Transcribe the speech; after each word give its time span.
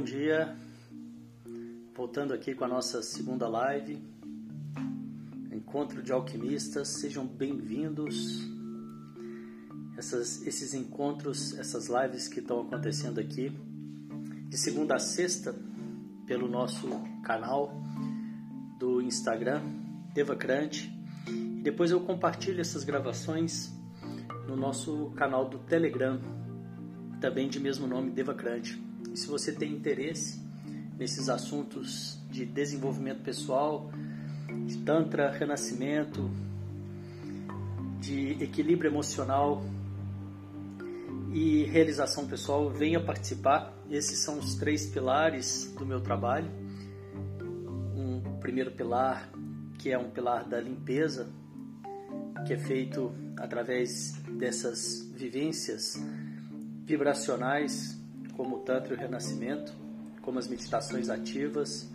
Bom 0.00 0.04
dia, 0.04 0.56
voltando 1.94 2.32
aqui 2.32 2.54
com 2.54 2.64
a 2.64 2.68
nossa 2.68 3.02
segunda 3.02 3.46
live, 3.46 4.02
Encontro 5.52 6.02
de 6.02 6.10
Alquimistas, 6.10 6.88
sejam 6.88 7.26
bem-vindos. 7.26 8.40
esses 9.98 10.72
encontros, 10.72 11.52
essas 11.58 11.88
lives 11.88 12.28
que 12.28 12.40
estão 12.40 12.62
acontecendo 12.62 13.20
aqui, 13.20 13.52
de 14.48 14.56
segunda 14.56 14.94
a 14.94 14.98
sexta, 14.98 15.54
pelo 16.26 16.48
nosso 16.48 16.88
canal 17.22 17.70
do 18.78 19.02
Instagram, 19.02 19.60
Devacrante, 20.14 20.90
e 21.28 21.60
depois 21.62 21.90
eu 21.90 22.00
compartilho 22.00 22.62
essas 22.62 22.84
gravações 22.84 23.70
no 24.48 24.56
nosso 24.56 25.10
canal 25.10 25.46
do 25.46 25.58
Telegram, 25.58 26.18
também 27.20 27.50
de 27.50 27.60
mesmo 27.60 27.86
nome, 27.86 28.10
Devacrante. 28.10 28.88
E 29.12 29.16
se 29.16 29.26
você 29.26 29.52
tem 29.52 29.72
interesse 29.72 30.40
nesses 30.98 31.28
assuntos 31.28 32.18
de 32.30 32.44
desenvolvimento 32.44 33.22
pessoal, 33.22 33.90
de 34.66 34.78
Tantra, 34.78 35.30
renascimento, 35.30 36.30
de 38.00 38.32
equilíbrio 38.42 38.90
emocional 38.90 39.64
e 41.32 41.64
realização 41.64 42.26
pessoal, 42.26 42.70
venha 42.70 43.00
participar. 43.00 43.72
Esses 43.90 44.18
são 44.18 44.38
os 44.38 44.54
três 44.54 44.86
pilares 44.86 45.72
do 45.78 45.86
meu 45.86 46.00
trabalho. 46.00 46.50
Um 47.94 48.38
primeiro 48.40 48.70
pilar, 48.72 49.30
que 49.78 49.90
é 49.90 49.98
um 49.98 50.10
pilar 50.10 50.48
da 50.48 50.60
limpeza, 50.60 51.28
que 52.46 52.52
é 52.52 52.58
feito 52.58 53.12
através 53.36 54.12
dessas 54.38 55.08
vivências 55.14 55.94
vibracionais, 56.84 57.99
como 58.40 58.56
o 58.56 58.60
Tantra 58.60 58.94
e 58.94 58.96
o 58.96 58.98
Renascimento, 58.98 59.70
como 60.22 60.38
as 60.38 60.48
meditações 60.48 61.10
ativas. 61.10 61.86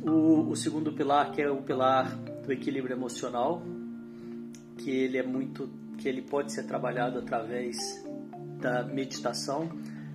O, 0.00 0.48
o 0.48 0.54
segundo 0.54 0.92
pilar, 0.92 1.32
que 1.32 1.42
é 1.42 1.50
o 1.50 1.60
pilar 1.60 2.16
do 2.16 2.52
equilíbrio 2.52 2.94
emocional, 2.94 3.60
que 4.78 4.92
ele 4.92 5.18
é 5.18 5.24
muito, 5.24 5.68
que 5.98 6.08
ele 6.08 6.22
pode 6.22 6.52
ser 6.52 6.68
trabalhado 6.68 7.18
através 7.18 7.76
da 8.60 8.84
meditação, 8.84 9.68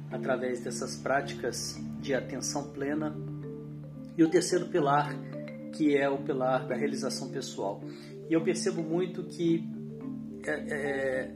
através 0.10 0.64
dessas 0.64 0.96
práticas 0.96 1.78
de 2.00 2.14
atenção 2.14 2.72
plena. 2.72 3.14
E 4.18 4.24
o 4.24 4.30
terceiro 4.30 4.68
pilar, 4.68 5.14
que 5.74 5.98
é 5.98 6.10
o 6.10 6.20
pilar 6.20 6.66
da 6.66 6.76
realização 6.78 7.28
pessoal. 7.28 7.82
E 8.30 8.34
eu 8.34 8.42
percebo 8.42 8.82
muito 8.82 9.22
que 9.22 9.68
é, 10.46 10.54
é, 10.54 11.36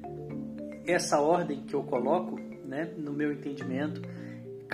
essa 0.87 1.19
ordem 1.19 1.63
que 1.63 1.73
eu 1.73 1.83
coloco, 1.83 2.52
né, 2.73 2.91
no 2.97 3.13
meu 3.13 3.31
entendimento, 3.31 4.01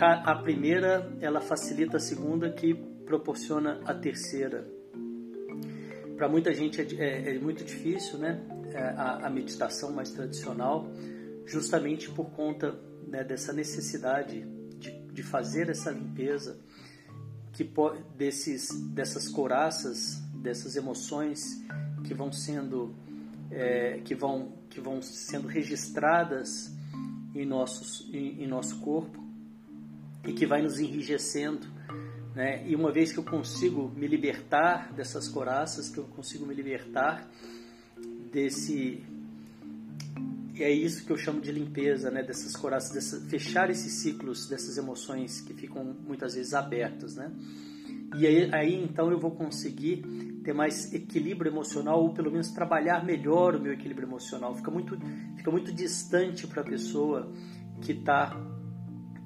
a 0.01 0.35
primeira 0.35 1.11
ela 1.19 1.41
facilita 1.41 1.97
a 1.97 1.99
segunda, 1.99 2.49
que 2.49 2.73
proporciona 3.05 3.81
a 3.83 3.93
terceira. 3.93 4.65
Para 6.15 6.29
muita 6.29 6.53
gente 6.53 6.79
é, 6.79 6.85
é, 7.03 7.35
é, 7.35 7.39
muito 7.39 7.63
difícil, 7.65 8.17
né, 8.17 8.41
é, 8.71 8.79
a, 8.79 9.27
a, 9.27 9.29
meditação 9.29 9.91
mais 9.91 10.11
tradicional, 10.11 10.89
justamente 11.45 12.09
por 12.11 12.29
conta 12.31 12.79
né, 13.05 13.21
dessa 13.23 13.51
necessidade 13.51 14.45
de, 14.77 14.91
de 14.91 15.23
fazer 15.23 15.69
essa 15.69 15.91
limpeza, 15.91 16.57
que 17.51 17.69
desses 18.15 18.69
dessas 18.93 19.27
coraças, 19.27 20.21
dessas 20.35 20.77
emoções 20.77 21.41
que 22.05 22.13
vão 22.13 22.31
sendo 22.31 22.95
é, 23.51 23.99
que 24.05 24.15
vão 24.15 24.53
que 24.69 24.79
vão 24.79 25.01
sendo 25.01 25.47
registradas 25.47 26.78
em 27.33 27.45
nossos 27.45 28.07
em, 28.13 28.43
em, 28.43 28.47
nosso 28.47 28.79
corpo 28.79 29.23
e 30.25 30.33
que 30.33 30.45
vai 30.45 30.61
nos 30.61 30.79
enrijecendo 30.79 31.67
né? 32.35 32.67
e 32.67 32.75
uma 32.75 32.91
vez 32.91 33.11
que 33.11 33.19
eu 33.19 33.23
consigo 33.23 33.91
me 33.95 34.07
libertar 34.07 34.91
dessas 34.93 35.27
coraças 35.27 35.89
que 35.89 35.97
eu 35.97 36.05
consigo 36.05 36.45
me 36.45 36.53
libertar 36.53 37.29
desse 38.31 39.03
é 40.55 40.69
isso 40.69 41.05
que 41.05 41.11
eu 41.11 41.17
chamo 41.17 41.39
de 41.39 41.51
limpeza 41.51 42.11
né 42.11 42.21
dessas 42.23 42.55
coraças 42.55 42.91
dessa, 42.91 43.21
fechar 43.29 43.69
esses 43.69 43.93
ciclos 43.93 44.47
dessas 44.47 44.77
emoções 44.77 45.41
que 45.41 45.53
ficam 45.53 45.95
muitas 46.05 46.35
vezes 46.35 46.53
abertas 46.53 47.15
né 47.15 47.31
e 48.17 48.25
aí, 48.25 48.49
aí 48.53 48.75
então 48.75 49.11
eu 49.11 49.19
vou 49.19 49.31
conseguir 49.31 50.03
ter 50.43 50.53
mais 50.53 50.93
equilíbrio 50.93 51.51
emocional 51.51 52.01
ou 52.01 52.13
pelo 52.13 52.31
menos 52.31 52.51
trabalhar 52.51 53.03
melhor 53.03 53.55
o 53.55 53.59
meu 53.59 53.73
equilíbrio 53.73 54.07
emocional. 54.07 54.55
Fica 54.55 54.71
muito, 54.71 54.97
fica 55.35 55.51
muito 55.51 55.73
distante 55.73 56.47
para 56.47 56.61
a 56.61 56.65
pessoa 56.65 57.31
que 57.81 57.93
está 57.93 58.35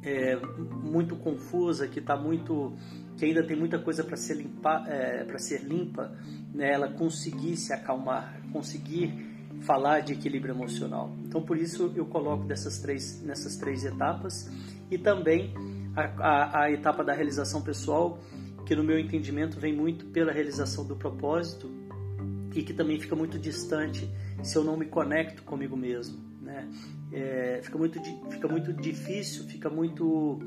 é, 0.03 0.35
muito 0.35 1.15
confusa, 1.15 1.87
que 1.87 1.99
está 1.99 2.15
muito, 2.15 2.73
que 3.17 3.25
ainda 3.25 3.43
tem 3.43 3.57
muita 3.57 3.79
coisa 3.79 4.03
para 4.03 4.17
ser 4.17 4.35
limpa, 4.35 4.83
é, 4.87 5.23
para 5.23 5.39
ser 5.39 5.63
limpa, 5.63 6.15
né? 6.53 6.73
Ela 6.73 6.89
conseguir 6.89 7.55
se 7.57 7.73
acalmar, 7.73 8.41
conseguir 8.51 9.33
falar 9.61 10.01
de 10.01 10.13
equilíbrio 10.13 10.53
emocional. 10.53 11.15
Então 11.25 11.41
por 11.41 11.57
isso 11.57 11.91
eu 11.95 12.05
coloco 12.05 12.45
dessas 12.45 12.79
três, 12.79 13.21
nessas 13.23 13.55
três 13.55 13.85
etapas 13.85 14.51
e 14.91 14.97
também 14.97 15.53
a, 15.95 16.01
a, 16.01 16.63
a 16.63 16.71
etapa 16.71 17.03
da 17.03 17.13
realização 17.13 17.61
pessoal 17.61 18.19
que 18.65 18.75
no 18.75 18.83
meu 18.83 18.99
entendimento 18.99 19.59
vem 19.59 19.73
muito 19.73 20.05
pela 20.05 20.31
realização 20.31 20.85
do 20.85 20.95
propósito 20.95 21.69
e 22.55 22.63
que 22.63 22.73
também 22.73 22.99
fica 22.99 23.15
muito 23.15 23.37
distante 23.37 24.09
se 24.41 24.57
eu 24.57 24.63
não 24.63 24.77
me 24.77 24.85
conecto 24.85 25.43
comigo 25.43 25.75
mesmo, 25.75 26.19
né? 26.41 26.69
É, 27.11 27.59
fica 27.63 27.77
muito 27.77 27.99
fica 28.29 28.47
muito 28.47 28.73
difícil, 28.73 29.45
fica 29.45 29.69
muito 29.69 30.39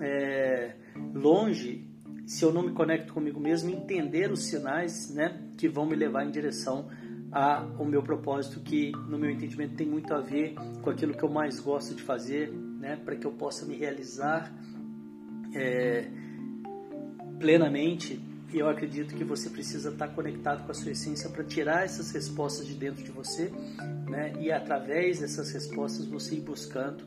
é, 0.00 0.74
longe 1.14 1.90
se 2.30 2.44
eu 2.44 2.52
não 2.52 2.62
me 2.62 2.70
conecto 2.70 3.12
comigo 3.12 3.40
mesmo, 3.40 3.70
entender 3.70 4.30
os 4.30 4.44
sinais, 4.44 5.12
né, 5.12 5.36
que 5.58 5.68
vão 5.68 5.84
me 5.84 5.96
levar 5.96 6.24
em 6.24 6.30
direção 6.30 6.88
ao 7.32 7.84
meu 7.84 8.04
propósito, 8.04 8.60
que 8.60 8.92
no 9.08 9.18
meu 9.18 9.28
entendimento 9.28 9.74
tem 9.74 9.88
muito 9.88 10.14
a 10.14 10.20
ver 10.20 10.54
com 10.80 10.90
aquilo 10.90 11.12
que 11.12 11.24
eu 11.24 11.28
mais 11.28 11.58
gosto 11.58 11.92
de 11.92 12.02
fazer, 12.02 12.52
né, 12.52 12.94
para 13.04 13.16
que 13.16 13.26
eu 13.26 13.32
possa 13.32 13.66
me 13.66 13.74
realizar. 13.74 14.52
É, 15.52 16.08
plenamente, 17.40 18.20
e 18.52 18.58
eu 18.58 18.68
acredito 18.68 19.14
que 19.14 19.24
você 19.24 19.48
precisa 19.48 19.88
estar 19.88 20.08
conectado 20.08 20.64
com 20.64 20.70
a 20.70 20.74
sua 20.74 20.92
essência 20.92 21.30
para 21.30 21.42
tirar 21.42 21.84
essas 21.84 22.12
respostas 22.12 22.66
de 22.66 22.74
dentro 22.74 23.02
de 23.02 23.10
você, 23.10 23.50
né? 24.08 24.34
E 24.38 24.52
através 24.52 25.20
dessas 25.20 25.50
respostas 25.50 26.04
você 26.04 26.34
ir 26.34 26.42
buscando 26.42 27.02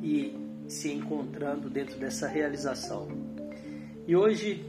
e 0.00 0.34
se 0.68 0.92
encontrando 0.92 1.68
dentro 1.68 1.98
dessa 1.98 2.28
realização. 2.28 3.08
E 4.06 4.14
hoje 4.14 4.64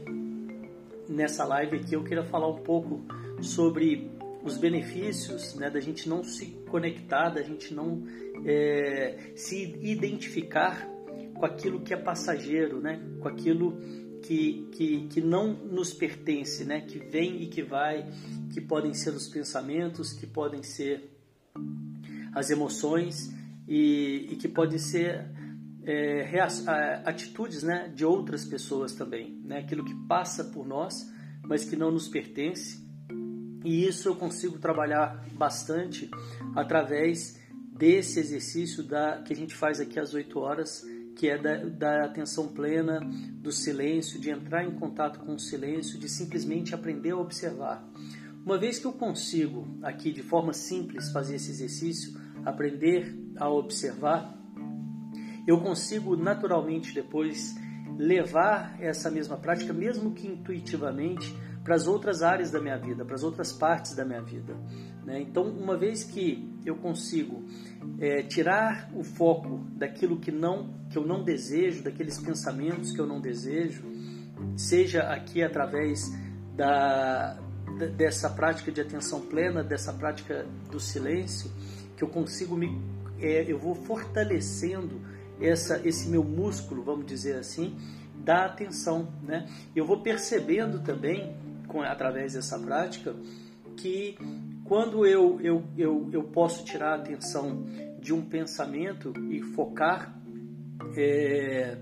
nessa 1.08 1.44
live 1.44 1.76
aqui 1.76 1.94
eu 1.94 2.02
queria 2.02 2.24
falar 2.24 2.48
um 2.48 2.62
pouco 2.62 3.04
sobre 3.40 4.10
os 4.42 4.58
benefícios 4.58 5.54
né, 5.54 5.70
da 5.70 5.80
gente 5.80 6.08
não 6.08 6.24
se 6.24 6.46
conectar, 6.68 7.30
da 7.30 7.42
gente 7.42 7.72
não 7.72 8.02
é, 8.44 9.32
se 9.34 9.78
identificar 9.80 10.88
com 11.34 11.46
aquilo 11.46 11.80
que 11.80 11.92
é 11.94 11.96
passageiro, 11.96 12.80
né, 12.80 13.00
com 13.20 13.28
aquilo 13.28 13.76
que, 14.24 14.66
que, 14.72 15.06
que 15.08 15.20
não 15.20 15.52
nos 15.52 15.92
pertence, 15.92 16.64
né? 16.64 16.80
que 16.80 16.98
vem 16.98 17.42
e 17.42 17.46
que 17.46 17.62
vai, 17.62 18.10
que 18.52 18.60
podem 18.60 18.94
ser 18.94 19.10
os 19.10 19.28
pensamentos, 19.28 20.14
que 20.14 20.26
podem 20.26 20.62
ser 20.62 21.10
as 22.32 22.48
emoções 22.48 23.30
e, 23.68 24.28
e 24.30 24.36
que 24.36 24.48
podem 24.48 24.78
ser 24.78 25.26
é, 25.84 26.40
atitudes 27.04 27.62
né? 27.62 27.92
de 27.94 28.04
outras 28.04 28.46
pessoas 28.46 28.94
também, 28.94 29.42
né? 29.44 29.58
aquilo 29.58 29.84
que 29.84 29.94
passa 30.08 30.42
por 30.42 30.66
nós, 30.66 31.06
mas 31.42 31.66
que 31.66 31.76
não 31.76 31.90
nos 31.90 32.08
pertence. 32.08 32.82
E 33.62 33.86
isso 33.86 34.08
eu 34.08 34.16
consigo 34.16 34.58
trabalhar 34.58 35.22
bastante 35.34 36.10
através 36.56 37.38
desse 37.76 38.20
exercício 38.20 38.82
da, 38.82 39.20
que 39.20 39.34
a 39.34 39.36
gente 39.36 39.54
faz 39.54 39.80
aqui 39.80 40.00
às 40.00 40.14
8 40.14 40.38
horas 40.38 40.82
que 41.16 41.28
é 41.28 41.38
da, 41.38 41.56
da, 41.64 42.04
atenção 42.04 42.48
plena, 42.48 43.00
do 43.40 43.52
silêncio, 43.52 44.20
de 44.20 44.30
entrar 44.30 44.64
em 44.64 44.72
contato 44.72 45.20
com 45.20 45.34
o 45.34 45.38
silêncio, 45.38 45.98
de 45.98 46.08
simplesmente 46.08 46.74
aprender 46.74 47.12
a 47.12 47.18
observar. 47.18 47.86
Uma 48.44 48.58
vez 48.58 48.78
que 48.78 48.86
eu 48.86 48.92
consigo 48.92 49.66
aqui 49.82 50.12
de 50.12 50.22
forma 50.22 50.52
simples 50.52 51.10
fazer 51.10 51.36
esse 51.36 51.50
exercício, 51.50 52.18
aprender 52.44 53.16
a 53.36 53.48
observar, 53.48 54.38
eu 55.46 55.60
consigo 55.60 56.16
naturalmente 56.16 56.94
depois 56.94 57.54
levar 57.96 58.76
essa 58.80 59.10
mesma 59.10 59.36
prática, 59.36 59.72
mesmo 59.72 60.12
que 60.12 60.26
intuitivamente, 60.26 61.34
para 61.64 61.74
as 61.74 61.86
outras 61.86 62.22
áreas 62.22 62.50
da 62.50 62.60
minha 62.60 62.76
vida, 62.76 63.04
para 63.04 63.14
as 63.14 63.22
outras 63.22 63.52
partes 63.52 63.96
da 63.96 64.04
minha 64.04 64.22
vida. 64.22 64.54
Né? 65.04 65.22
Então, 65.22 65.44
uma 65.44 65.76
vez 65.76 66.04
que 66.04 66.46
eu 66.64 66.76
consigo 66.76 67.42
é, 67.98 68.22
tirar 68.22 68.90
o 68.94 69.02
foco 69.02 69.64
daquilo 69.72 70.20
que 70.20 70.30
não 70.30 70.84
que 70.90 70.98
eu 70.98 71.06
não 71.06 71.24
desejo, 71.24 71.82
daqueles 71.82 72.20
pensamentos 72.20 72.92
que 72.92 73.00
eu 73.00 73.06
não 73.06 73.20
desejo, 73.20 73.82
seja 74.56 75.02
aqui 75.04 75.42
através 75.42 76.12
da, 76.54 77.36
dessa 77.96 78.30
prática 78.30 78.70
de 78.70 78.80
atenção 78.80 79.22
plena, 79.22 79.64
dessa 79.64 79.92
prática 79.92 80.46
do 80.70 80.78
silêncio, 80.78 81.50
que 81.96 82.04
eu 82.04 82.08
consigo 82.08 82.56
me, 82.56 82.80
é, 83.18 83.50
eu 83.50 83.58
vou 83.58 83.74
fortalecendo 83.74 85.00
essa, 85.40 85.80
esse 85.86 86.08
meu 86.08 86.22
músculo, 86.22 86.82
vamos 86.82 87.06
dizer 87.06 87.36
assim, 87.36 87.76
da 88.24 88.46
atenção. 88.46 89.12
Né? 89.22 89.46
Eu 89.74 89.84
vou 89.84 90.00
percebendo 90.00 90.82
também, 90.82 91.34
com, 91.66 91.82
através 91.82 92.34
dessa 92.34 92.58
prática, 92.58 93.14
que 93.76 94.16
quando 94.64 95.06
eu, 95.06 95.40
eu, 95.40 95.64
eu, 95.76 96.08
eu 96.12 96.22
posso 96.24 96.64
tirar 96.64 96.92
a 96.92 96.96
atenção 96.96 97.66
de 98.00 98.12
um 98.12 98.22
pensamento 98.22 99.12
e 99.30 99.40
focar 99.40 100.14
é, 100.96 101.76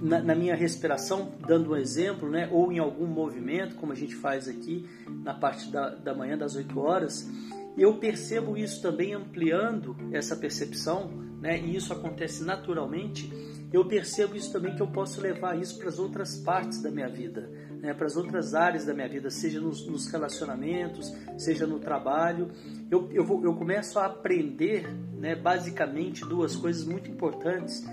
na, 0.00 0.20
na, 0.20 0.34
minha 0.34 0.54
respiração, 0.54 1.32
dando 1.46 1.72
um 1.72 1.76
exemplo, 1.76 2.28
né, 2.30 2.48
ou 2.52 2.72
em 2.72 2.78
algum 2.78 3.06
movimento, 3.06 3.74
como 3.76 3.92
a 3.92 3.94
gente 3.94 4.14
faz 4.14 4.48
aqui 4.48 4.88
na 5.24 5.34
parte 5.34 5.70
da, 5.70 5.90
da 5.90 6.14
manhã, 6.14 6.36
das 6.36 6.54
8 6.54 6.78
horas, 6.78 7.28
eu 7.76 7.94
percebo 7.94 8.56
isso 8.56 8.80
também 8.80 9.14
ampliando 9.14 9.96
essa 10.12 10.34
percepção, 10.34 11.08
né, 11.40 11.60
e 11.60 11.76
isso 11.76 11.92
acontece 11.92 12.42
naturalmente. 12.42 13.30
Eu 13.72 13.84
percebo 13.84 14.36
isso 14.36 14.52
também 14.52 14.74
que 14.74 14.80
eu 14.80 14.86
posso 14.86 15.20
levar 15.20 15.58
isso 15.60 15.78
para 15.78 15.88
as 15.88 15.98
outras 15.98 16.36
partes 16.36 16.80
da 16.80 16.90
minha 16.90 17.08
vida, 17.08 17.50
né, 17.80 17.94
para 17.94 18.06
as 18.06 18.16
outras 18.16 18.54
áreas 18.54 18.84
da 18.84 18.94
minha 18.94 19.08
vida, 19.08 19.30
seja 19.30 19.60
nos, 19.60 19.86
nos 19.86 20.06
relacionamentos, 20.10 21.12
seja 21.38 21.66
no 21.66 21.78
trabalho. 21.78 22.50
Eu, 22.90 23.10
eu, 23.12 23.24
vou, 23.24 23.42
eu 23.44 23.54
começo 23.54 23.98
a 23.98 24.06
aprender, 24.06 24.88
né, 25.14 25.34
basicamente, 25.34 26.20
duas 26.24 26.56
coisas 26.56 26.84
muito 26.84 27.10
importantes 27.10 27.84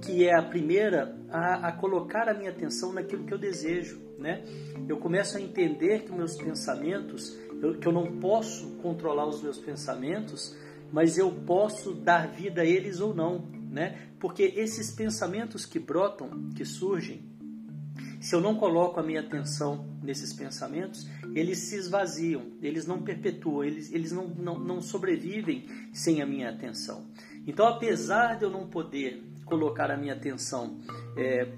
que 0.00 0.26
é 0.26 0.34
a 0.34 0.42
primeira 0.42 1.16
a, 1.28 1.68
a, 1.68 1.72
colocar 1.72 2.28
a 2.28 2.34
minha 2.34 2.50
atenção 2.50 2.92
naquilo 2.92 3.24
que 3.24 3.34
eu 3.34 3.38
desejo, 3.38 4.00
né? 4.18 4.44
Eu 4.88 4.96
começo 4.96 5.36
a 5.36 5.40
entender 5.40 6.04
que 6.04 6.12
meus 6.12 6.36
pensamentos, 6.36 7.38
eu, 7.62 7.78
que 7.78 7.86
eu 7.86 7.92
não 7.92 8.18
posso 8.18 8.70
controlar 8.82 9.26
os 9.26 9.42
meus 9.42 9.58
pensamentos, 9.58 10.56
mas 10.90 11.18
eu 11.18 11.30
posso 11.30 11.92
dar 11.92 12.28
vida 12.28 12.62
a 12.62 12.66
eles 12.66 13.00
ou 13.00 13.14
não, 13.14 13.46
né? 13.70 14.08
Porque 14.18 14.42
esses 14.42 14.90
pensamentos 14.90 15.66
que 15.66 15.78
brotam, 15.78 16.50
que 16.56 16.64
surgem, 16.64 17.29
se 18.20 18.34
eu 18.34 18.40
não 18.40 18.54
coloco 18.54 19.00
a 19.00 19.02
minha 19.02 19.20
atenção 19.20 19.86
nesses 20.02 20.32
pensamentos, 20.32 21.08
eles 21.34 21.58
se 21.58 21.76
esvaziam, 21.76 22.52
eles 22.60 22.86
não 22.86 23.02
perpetuam, 23.02 23.64
eles, 23.64 23.92
eles 23.92 24.12
não, 24.12 24.28
não, 24.28 24.58
não 24.58 24.80
sobrevivem 24.80 25.66
sem 25.92 26.20
a 26.20 26.26
minha 26.26 26.50
atenção. 26.50 27.06
Então, 27.46 27.66
apesar 27.66 28.38
de 28.38 28.44
eu 28.44 28.50
não 28.50 28.68
poder 28.68 29.22
colocar 29.44 29.90
a 29.90 29.96
minha 29.96 30.12
atenção, 30.12 30.78
é, 31.16 31.48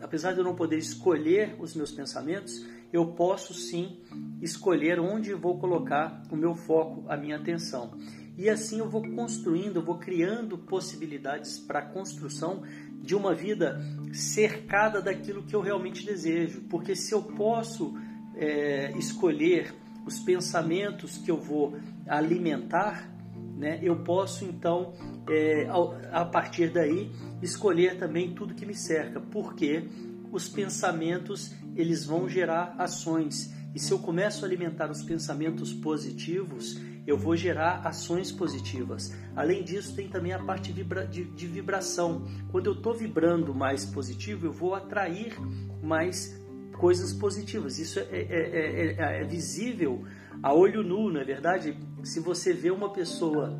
apesar 0.00 0.32
de 0.32 0.38
eu 0.38 0.44
não 0.44 0.54
poder 0.54 0.78
escolher 0.78 1.54
os 1.58 1.74
meus 1.74 1.92
pensamentos, 1.92 2.64
eu 2.92 3.06
posso 3.08 3.52
sim 3.52 4.00
escolher 4.40 4.98
onde 4.98 5.34
vou 5.34 5.58
colocar 5.58 6.22
o 6.30 6.36
meu 6.36 6.54
foco, 6.54 7.04
a 7.08 7.16
minha 7.16 7.36
atenção. 7.36 7.92
E 8.36 8.50
assim 8.50 8.78
eu 8.78 8.88
vou 8.88 9.02
construindo, 9.02 9.76
eu 9.76 9.84
vou 9.84 9.98
criando 9.98 10.58
possibilidades 10.58 11.58
para 11.58 11.78
a 11.78 11.82
construção 11.82 12.62
de 13.00 13.14
uma 13.14 13.34
vida 13.34 13.80
cercada 14.12 15.00
daquilo 15.00 15.42
que 15.42 15.54
eu 15.54 15.60
realmente 15.60 16.04
desejo. 16.04 16.62
Porque 16.68 16.94
se 16.94 17.14
eu 17.14 17.22
posso 17.22 17.94
é, 18.34 18.92
escolher 18.98 19.74
os 20.06 20.20
pensamentos 20.20 21.18
que 21.18 21.30
eu 21.30 21.40
vou 21.40 21.76
alimentar, 22.06 23.10
né, 23.56 23.80
eu 23.82 23.96
posso 24.04 24.44
então, 24.44 24.92
é, 25.28 25.66
a 26.12 26.24
partir 26.24 26.70
daí, 26.70 27.10
escolher 27.40 27.98
também 27.98 28.34
tudo 28.34 28.54
que 28.54 28.66
me 28.66 28.74
cerca, 28.74 29.18
porque 29.18 29.88
os 30.30 30.48
pensamentos 30.48 31.54
eles 31.74 32.04
vão 32.04 32.28
gerar 32.28 32.74
ações. 32.78 33.54
E 33.74 33.78
se 33.78 33.92
eu 33.92 33.98
começo 33.98 34.44
a 34.44 34.48
alimentar 34.48 34.90
os 34.90 35.02
pensamentos 35.02 35.72
positivos, 35.72 36.80
eu 37.06 37.16
vou 37.16 37.36
gerar 37.36 37.86
ações 37.86 38.32
positivas. 38.32 39.14
Além 39.34 39.62
disso, 39.62 39.94
tem 39.94 40.08
também 40.08 40.32
a 40.32 40.38
parte 40.38 40.72
de, 40.72 41.46
vibração. 41.46 42.26
Quando 42.50 42.66
eu 42.66 42.72
estou 42.72 42.94
vibrando 42.94 43.54
mais 43.54 43.84
positivo, 43.84 44.46
eu 44.46 44.52
vou 44.52 44.74
atrair 44.74 45.36
mais 45.82 46.36
coisas 46.78 47.12
positivas. 47.12 47.78
Isso 47.78 48.00
é, 48.00 48.04
é, 48.10 48.96
é, 48.98 49.20
é, 49.20 49.24
visível 49.24 50.04
a 50.42 50.52
olho 50.52 50.82
nu, 50.82 51.10
não 51.10 51.20
é 51.20 51.24
verdade? 51.24 51.76
Se 52.02 52.20
você 52.20 52.52
vê 52.52 52.70
uma 52.70 52.92
pessoa 52.92 53.58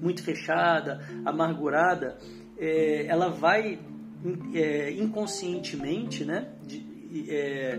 muito 0.00 0.22
fechada, 0.22 1.00
amargurada, 1.24 2.18
é, 2.58 3.06
ela 3.06 3.28
vai 3.28 3.78
é, 4.54 4.90
inconscientemente, 4.92 6.24
né, 6.24 6.48
de, 6.66 7.26
é, 7.28 7.78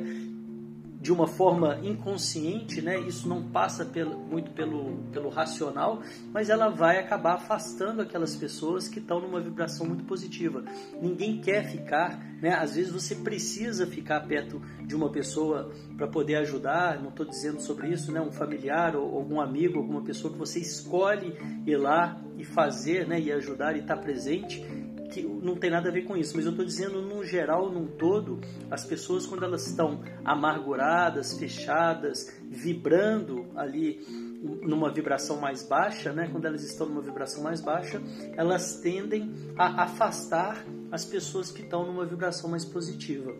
de 1.02 1.12
uma 1.12 1.26
forma 1.26 1.80
inconsciente, 1.82 2.80
né? 2.80 3.00
Isso 3.00 3.28
não 3.28 3.42
passa 3.50 3.84
pelo, 3.84 4.20
muito 4.20 4.52
pelo, 4.52 5.00
pelo 5.12 5.30
racional, 5.30 6.04
mas 6.32 6.48
ela 6.48 6.70
vai 6.70 7.00
acabar 7.00 7.34
afastando 7.34 8.04
aquelas 8.04 8.36
pessoas 8.36 8.88
que 8.88 9.00
estão 9.00 9.20
numa 9.20 9.42
vibração 9.42 9.88
muito 9.88 10.04
positiva. 10.04 10.64
Ninguém 11.02 11.42
quer 11.42 11.68
ficar, 11.68 12.24
né? 12.40 12.54
Às 12.54 12.76
vezes 12.76 12.92
você 12.92 13.16
precisa 13.16 13.88
ficar 13.88 14.20
perto 14.28 14.62
de 14.86 14.96
uma 14.96 15.10
pessoa 15.10 15.72
para 15.98 16.08
poder 16.08 16.36
ajudar. 16.36 17.02
Não 17.02 17.10
estou 17.10 17.26
dizendo 17.26 17.60
sobre 17.60 17.90
isso, 17.90 18.12
né? 18.12 18.22
Um 18.22 18.32
familiar 18.32 18.96
ou 18.96 19.18
algum 19.18 19.42
amigo, 19.42 19.80
alguma 19.80 20.04
pessoa 20.04 20.32
que 20.32 20.38
você 20.38 20.60
escolhe 20.60 21.36
ir 21.66 21.78
lá 21.78 22.22
e 22.38 22.46
fazer, 22.46 23.08
né? 23.08 23.20
E 23.20 23.32
ajudar 23.32 23.76
e 23.76 23.80
estar 23.80 23.96
tá 23.96 24.02
presente 24.02 24.64
que 25.12 25.22
não 25.22 25.56
tem 25.56 25.70
nada 25.70 25.90
a 25.90 25.92
ver 25.92 26.04
com 26.04 26.16
isso, 26.16 26.36
mas 26.36 26.46
eu 26.46 26.52
estou 26.52 26.66
dizendo 26.66 27.02
no 27.02 27.24
geral, 27.24 27.70
num 27.70 27.86
todo, 27.86 28.40
as 28.70 28.86
pessoas 28.86 29.28
quando 29.28 29.44
elas 29.44 29.68
estão 29.68 30.02
amarguradas, 30.24 31.38
fechadas, 31.38 32.34
vibrando 32.42 33.46
ali 33.56 34.00
numa 34.42 34.92
vibração 34.92 35.40
mais 35.40 35.62
baixa, 35.62 36.12
né? 36.12 36.28
Quando 36.32 36.46
elas 36.46 36.64
estão 36.64 36.88
numa 36.88 37.02
vibração 37.02 37.44
mais 37.44 37.62
baixa, 37.62 38.02
elas 38.36 38.80
tendem 38.80 39.32
a 39.56 39.84
afastar 39.84 40.66
as 40.92 41.06
pessoas 41.06 41.52
que 41.52 41.62
estão 41.62 41.86
numa 41.86 42.06
vibração 42.06 42.50
mais 42.50 42.66
positiva. 42.66 43.32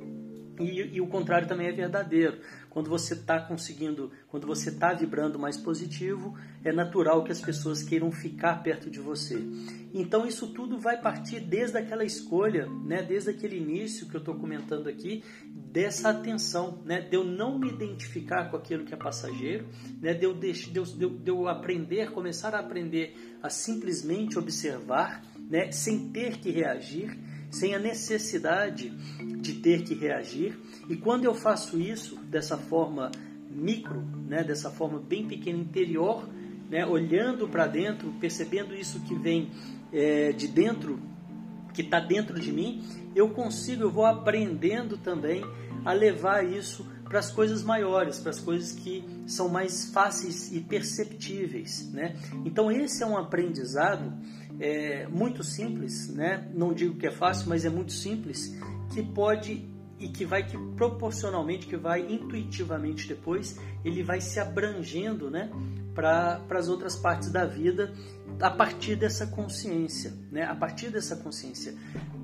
E, 0.60 0.96
e, 0.96 1.02
o 1.02 1.08
contrário 1.08 1.48
também 1.48 1.68
é 1.68 1.72
verdadeiro. 1.72 2.38
Quando 2.72 2.90
você 2.90 3.14
está 3.14 3.38
conseguindo, 3.38 4.12
quando 4.30 4.48
você 4.48 4.70
está 4.70 4.94
vibrando 4.94 5.38
mais 5.38 5.58
positivo, 5.58 6.38
é 6.64 6.72
natural 6.72 7.22
que 7.22 7.32
as 7.32 7.42
pessoas 7.42 7.84
queiram 7.84 8.10
ficar 8.14 8.64
perto 8.64 8.90
de 8.90 8.98
você. 8.98 9.38
Então 9.94 10.26
isso 10.26 10.48
tudo 10.54 10.80
vai 10.80 11.00
partir 11.00 11.42
desde 11.42 11.78
aquela 11.78 12.06
escolha, 12.06 12.66
né? 12.86 13.04
desde 13.04 13.30
aquele 13.30 13.58
início 13.58 14.08
que 14.08 14.16
eu 14.16 14.20
estou 14.20 14.36
comentando 14.36 14.88
aqui, 14.88 15.22
dessa 15.46 16.12
atenção, 16.12 16.82
né? 16.86 17.02
de 17.02 17.14
eu 17.14 17.26
não 17.26 17.60
me 17.60 17.68
identificar 17.68 18.50
com 18.50 18.56
aquilo 18.56 18.86
que 18.86 18.94
é 18.94 18.98
passageiro, 18.98 19.68
né? 20.02 20.14
de, 20.14 20.24
eu 20.24 20.34
de, 20.34 20.54
de, 20.54 21.10
de 21.10 21.30
eu 21.30 21.50
aprender, 21.50 22.12
começar 22.12 22.56
a 22.56 22.60
aprender 22.60 23.38
a 23.44 23.50
simplesmente 23.50 24.40
observar, 24.40 25.26
né? 25.50 25.74
sem 25.74 26.08
ter 26.08 26.38
que 26.38 26.50
reagir 26.50 27.20
sem 27.52 27.76
a 27.76 27.80
necessidade 27.80 28.90
de 29.42 29.54
ter 29.56 29.84
que 29.84 29.94
reagir. 29.94 30.58
E 30.90 30.96
quando 30.96 31.26
eu 31.26 31.36
faço 31.36 31.80
isso 31.80 32.16
dessa 32.24 32.58
forma 32.58 33.12
micro, 33.50 34.02
né, 34.28 34.44
dessa 34.44 34.72
forma 34.72 35.00
bem 35.00 35.28
pequena, 35.28 35.60
interior, 35.60 36.28
né, 36.70 36.86
olhando 36.86 37.48
para 37.48 37.68
dentro, 37.68 38.12
percebendo 38.20 38.74
isso 38.74 39.02
que 39.02 39.14
vem 39.14 39.52
é, 39.92 40.32
de 40.32 40.48
dentro, 40.48 41.00
que 41.74 41.82
está 41.82 42.00
dentro 42.00 42.40
de 42.40 42.52
mim, 42.52 42.82
eu 43.14 43.30
consigo, 43.30 43.84
eu 43.84 43.92
vou 43.92 44.06
aprendendo 44.06 44.98
também 44.98 45.44
a 45.84 45.92
levar 45.92 46.46
isso 46.46 46.90
para 47.12 47.20
as 47.20 47.30
coisas 47.30 47.62
maiores, 47.62 48.20
para 48.20 48.30
as 48.30 48.40
coisas 48.40 48.72
que 48.72 49.04
são 49.28 49.50
mais 49.50 49.92
fáceis 49.92 50.50
e 50.54 50.62
perceptíveis, 50.62 51.92
né? 51.92 52.16
Então 52.46 52.72
esse 52.72 53.04
é 53.04 53.06
um 53.06 53.18
aprendizado 53.18 54.14
é, 54.58 55.06
muito 55.08 55.44
simples, 55.44 56.08
né? 56.08 56.50
Não 56.54 56.74
digo 56.74 56.96
que 56.98 57.06
é 57.06 57.12
fácil, 57.12 57.50
mas 57.50 57.66
é 57.66 57.70
muito 57.70 57.92
simples, 57.92 58.56
que 58.94 59.04
pode 59.04 59.70
e 60.00 60.08
que 60.08 60.26
vai 60.26 60.48
que 60.48 60.58
proporcionalmente, 60.78 61.68
que 61.68 61.76
vai 61.76 62.00
intuitivamente 62.00 63.10
depois, 63.10 63.60
ele 63.84 64.02
vai 64.02 64.22
se 64.22 64.40
abrangendo, 64.40 65.30
né? 65.30 65.52
Para 65.94 66.42
as 66.52 66.70
outras 66.70 66.96
partes 66.96 67.30
da 67.30 67.46
vida 67.46 67.94
a 68.40 68.50
partir 68.50 68.96
dessa 68.96 69.28
consciência, 69.28 70.14
né? 70.32 70.44
A 70.46 70.56
partir 70.56 70.90
dessa 70.90 71.18
consciência, 71.18 71.76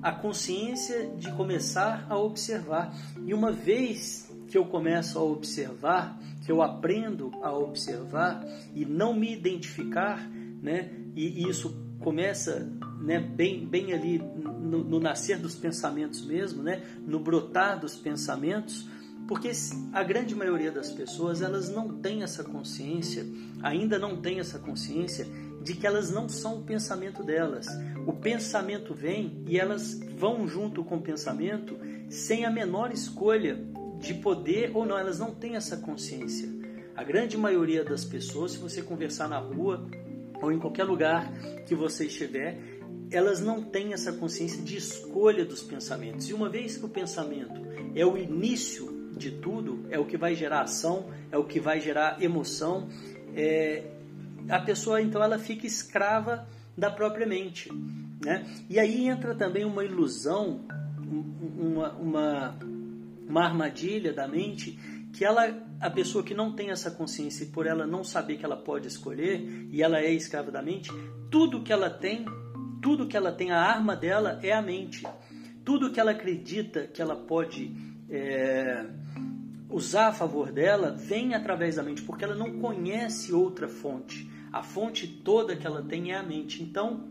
a 0.01 0.13
consciência 0.13 1.10
de 1.17 1.29
começar 1.34 2.08
a 2.10 2.17
observar. 2.17 2.96
E 3.25 3.34
uma 3.34 3.51
vez 3.51 4.26
que 4.47 4.57
eu 4.57 4.65
começo 4.65 5.19
a 5.19 5.23
observar, 5.23 6.19
que 6.45 6.51
eu 6.51 6.61
aprendo 6.61 7.31
a 7.41 7.53
observar 7.53 8.45
e 8.73 8.85
não 8.85 9.13
me 9.13 9.33
identificar, 9.33 10.27
né? 10.61 10.89
E, 11.15 11.43
e 11.43 11.49
isso 11.49 11.75
começa 11.99 12.69
né, 13.01 13.19
bem, 13.19 13.65
bem 13.65 13.93
ali 13.93 14.17
no, 14.19 14.83
no, 14.83 14.99
nascer 14.99 15.37
dos 15.39 15.55
pensamentos 15.55 16.25
mesmo, 16.25 16.63
né, 16.63 16.83
no 17.05 17.19
brotar 17.19 17.79
dos 17.79 17.95
pensamentos, 17.95 18.87
porque 19.27 19.51
a 19.91 20.03
grande 20.03 20.33
maioria 20.33 20.71
das 20.71 20.91
pessoas 20.91 21.41
elas 21.41 21.69
não 21.69 21.99
tem 21.99 22.23
essa 22.23 22.43
consciência, 22.43 23.25
ainda 23.61 23.99
não 23.99 24.21
tem 24.21 24.39
essa 24.39 24.57
consciência 24.57 25.27
de 25.61 25.75
que 25.75 25.85
elas 25.85 26.09
não 26.09 26.29
são 26.29 26.59
o 26.59 26.63
pensamento 26.63 27.23
delas. 27.23 27.67
O 28.05 28.13
pensamento 28.13 28.93
vem 28.93 29.43
e 29.47 29.59
elas 29.59 29.99
vão 30.17 30.47
junto 30.47 30.83
com 30.83 30.95
o 30.95 31.01
pensamento 31.01 31.77
sem 32.09 32.45
a 32.45 32.49
menor 32.49 32.91
escolha 32.93 33.59
de 33.99 34.13
poder 34.13 34.71
ou 34.73 34.85
não, 34.85 34.97
elas 34.97 35.19
não 35.19 35.33
têm 35.33 35.55
essa 35.55 35.77
consciência. 35.77 36.49
A 36.95 37.03
grande 37.03 37.37
maioria 37.37 37.83
das 37.83 38.03
pessoas, 38.03 38.53
se 38.53 38.57
você 38.57 38.81
conversar 38.81 39.27
na 39.27 39.39
rua, 39.39 39.87
ou 40.41 40.51
em 40.51 40.59
qualquer 40.59 40.83
lugar 40.83 41.31
que 41.65 41.75
você 41.75 42.05
estiver, 42.05 42.57
elas 43.11 43.39
não 43.39 43.63
têm 43.63 43.93
essa 43.93 44.11
consciência 44.11 44.61
de 44.61 44.77
escolha 44.77 45.45
dos 45.45 45.61
pensamentos. 45.63 46.29
E 46.29 46.33
uma 46.33 46.49
vez 46.49 46.77
que 46.77 46.85
o 46.85 46.89
pensamento 46.89 47.61
é 47.95 48.05
o 48.05 48.17
início 48.17 49.11
de 49.15 49.31
tudo, 49.31 49.85
é 49.89 49.97
o 49.97 50.05
que 50.05 50.17
vai 50.17 50.35
gerar 50.35 50.61
ação, 50.61 51.09
é 51.31 51.37
o 51.37 51.43
que 51.43 51.59
vai 51.59 51.79
gerar 51.79 52.21
emoção, 52.21 52.87
é, 53.35 53.83
a 54.49 54.59
pessoa 54.59 55.01
então 55.01 55.23
ela 55.23 55.39
fica 55.39 55.65
escrava 55.65 56.47
da 56.77 56.89
própria 56.91 57.25
mente. 57.25 57.71
Né? 58.23 58.45
E 58.69 58.79
aí 58.79 59.07
entra 59.07 59.35
também 59.35 59.65
uma 59.65 59.83
ilusão, 59.83 60.61
uma, 61.57 61.91
uma, 61.93 62.59
uma 63.27 63.43
armadilha 63.43 64.13
da 64.13 64.27
mente 64.27 64.79
que 65.13 65.25
ela, 65.25 65.51
a 65.79 65.89
pessoa 65.89 66.24
que 66.24 66.34
não 66.34 66.53
tem 66.53 66.69
essa 66.69 66.91
consciência 66.91 67.43
e 67.43 67.48
por 67.48 67.65
ela 67.65 67.88
não 67.88 68.03
saber 68.03 68.38
que 68.38 68.46
ela 68.46 68.57
pode 68.57 68.88
escolher 68.88 69.67
e 69.72 69.81
ela 69.81 70.00
é 70.00 70.12
escrava 70.12 70.51
da 70.51 70.62
mente, 70.62 70.91
tudo 71.31 71.63
que 71.63 71.74
ela 71.74 71.89
tem, 71.89 72.25
tudo 72.81 73.07
que 73.07 73.17
ela 73.17 73.31
tem, 73.31 73.51
a 73.51 73.60
arma 73.60 73.96
dela 73.96 74.39
é 74.43 74.51
a 74.51 74.62
mente. 74.62 75.05
Tudo 75.65 75.91
que 75.91 76.00
ela 76.00 76.12
acredita 76.12 76.88
que 76.88 77.01
ela 77.01 77.15
pode 77.15 77.75
é, 78.10 78.86
usar 79.69 80.07
a 80.07 80.13
favor 80.13 80.51
dela 80.51 80.91
vem 80.91 81.34
através 81.34 81.75
da 81.75 81.84
mente, 81.84 82.01
porque 82.03 82.24
ela 82.24 82.36
não 82.36 82.60
conhece 82.60 83.34
outra 83.34 83.67
fonte. 83.67 84.29
A 84.51 84.63
fonte 84.63 85.07
toda 85.07 85.55
que 85.55 85.67
ela 85.67 85.81
tem 85.81 86.12
é 86.12 86.17
a 86.17 86.24
mente. 86.24 86.63
Então, 86.63 87.10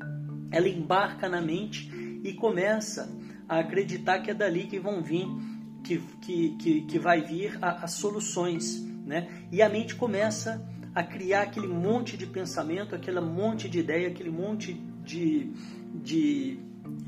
ela 0.51 0.69
embarca 0.69 1.29
na 1.29 1.41
mente 1.41 1.91
e 2.25 2.33
começa 2.33 3.15
a 3.49 3.59
acreditar 3.59 4.21
que 4.21 4.31
é 4.31 4.35
dali 4.35 4.67
que 4.67 4.79
vão 4.79 5.03
vir, 5.03 5.27
que, 5.87 5.99
que, 6.21 6.49
que, 6.57 6.81
que 6.83 6.99
vai 6.99 7.21
vir 7.23 7.57
as 7.63 7.93
soluções. 7.93 8.85
Né? 9.07 9.29
E 9.53 9.63
a 9.63 9.69
mente 9.69 9.95
começa 9.95 10.67
a 10.93 11.03
criar 11.03 11.43
aquele 11.43 11.69
monte 11.69 12.17
de 12.17 12.27
pensamento, 12.27 12.95
aquele 12.95 13.21
monte 13.21 13.69
de 13.69 13.79
ideia, 13.79 14.09
aquele 14.09 14.31
monte 14.31 14.73
de, 15.05 15.53
de, 15.95 16.59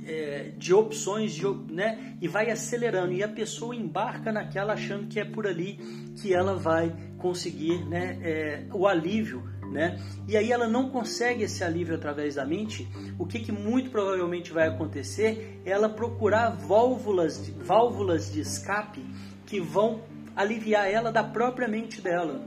é, 0.07 0.53
de 0.57 0.73
opções, 0.73 1.33
de, 1.33 1.45
né? 1.73 2.17
e 2.21 2.29
vai 2.29 2.51
acelerando. 2.51 3.13
E 3.13 3.23
a 3.23 3.29
pessoa 3.29 3.75
embarca 3.75 4.31
naquela 4.31 4.75
achando 4.75 5.09
que 5.09 5.19
é 5.19 5.25
por 5.25 5.47
ali 5.47 5.79
que 6.21 6.33
ela 6.33 6.55
vai 6.55 6.95
conseguir 7.19 7.85
né? 7.87 8.19
É, 8.23 8.67
o 8.73 8.87
alívio 8.87 9.43
né? 9.71 10.01
E 10.27 10.37
aí 10.37 10.51
ela 10.51 10.67
não 10.67 10.91
consegue 10.91 11.45
esse 11.45 11.63
alívio 11.63 11.95
através 11.95 12.35
da 12.35 12.45
mente. 12.45 12.89
O 13.19 13.27
que, 13.27 13.39
que 13.41 13.53
muito 13.53 13.91
provavelmente 13.91 14.53
vai 14.53 14.69
acontecer 14.69 15.61
é 15.65 15.71
ela 15.71 15.89
procurar 15.89 16.51
válvulas 16.51 17.45
de, 17.45 17.53
válvulas 17.53 18.33
de 18.33 18.41
escape 18.41 19.05
que 19.47 19.61
vão 19.61 20.03
aliviar 20.35 20.89
ela 20.89 21.11
da 21.11 21.25
própria 21.25 21.67
mente 21.67 22.01
dela. 22.01 22.41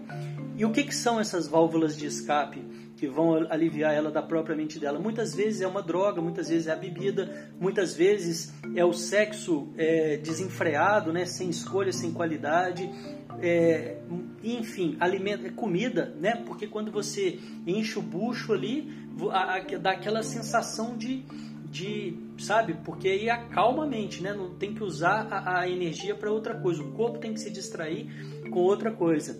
E 0.56 0.63
o 0.63 0.72
que, 0.72 0.84
que 0.84 0.96
são 0.96 1.20
essas 1.20 1.48
válvulas 1.48 1.98
de 1.98 2.06
escape 2.06 2.62
que 2.96 3.08
vão 3.08 3.48
aliviar 3.50 3.94
ela 3.94 4.12
da 4.12 4.22
própria 4.22 4.56
mente 4.56 4.80
dela? 4.80 5.00
Muitas 5.00 5.34
vezes 5.34 5.62
é 5.62 5.68
uma 5.68 5.82
droga, 5.82 6.22
muitas 6.22 6.50
vezes 6.50 6.68
é 6.68 6.72
a 6.72 6.75
bebida, 6.75 7.51
muitas 7.60 7.96
vezes 7.96 8.54
é 8.75 8.86
o 8.86 8.94
sexo 8.94 9.74
é, 9.75 10.18
desenfreado, 10.18 11.12
né? 11.12 11.25
sem 11.25 11.50
escolha, 11.50 11.92
sem 11.92 12.13
qualidade, 12.13 12.90
é, 13.39 13.97
enfim, 14.43 14.97
alimento, 15.00 15.51
comida, 15.53 16.15
né? 16.19 16.35
Porque 16.45 16.67
quando 16.67 16.91
você 16.91 17.39
enche 17.65 18.00
o 18.00 18.01
bucho 18.01 18.53
ali, 18.53 18.91
a, 19.31 19.55
a, 19.55 19.59
dá 19.77 19.91
aquela 19.91 20.23
sensação 20.23 20.97
de, 20.97 21.23
de, 21.69 22.17
sabe? 22.38 22.75
Porque 22.83 23.07
aí 23.07 23.29
acalma 23.29 23.83
a 23.85 23.88
mente, 23.88 24.21
né? 24.21 24.33
Não 24.33 24.55
tem 24.55 24.73
que 24.73 24.83
usar 24.83 25.27
a, 25.31 25.61
a 25.61 25.69
energia 25.69 26.15
para 26.15 26.31
outra 26.31 26.55
coisa. 26.55 26.83
O 26.83 26.91
corpo 26.91 27.19
tem 27.19 27.33
que 27.33 27.39
se 27.39 27.51
distrair 27.51 28.07
com 28.50 28.59
outra 28.59 28.91
coisa. 28.91 29.39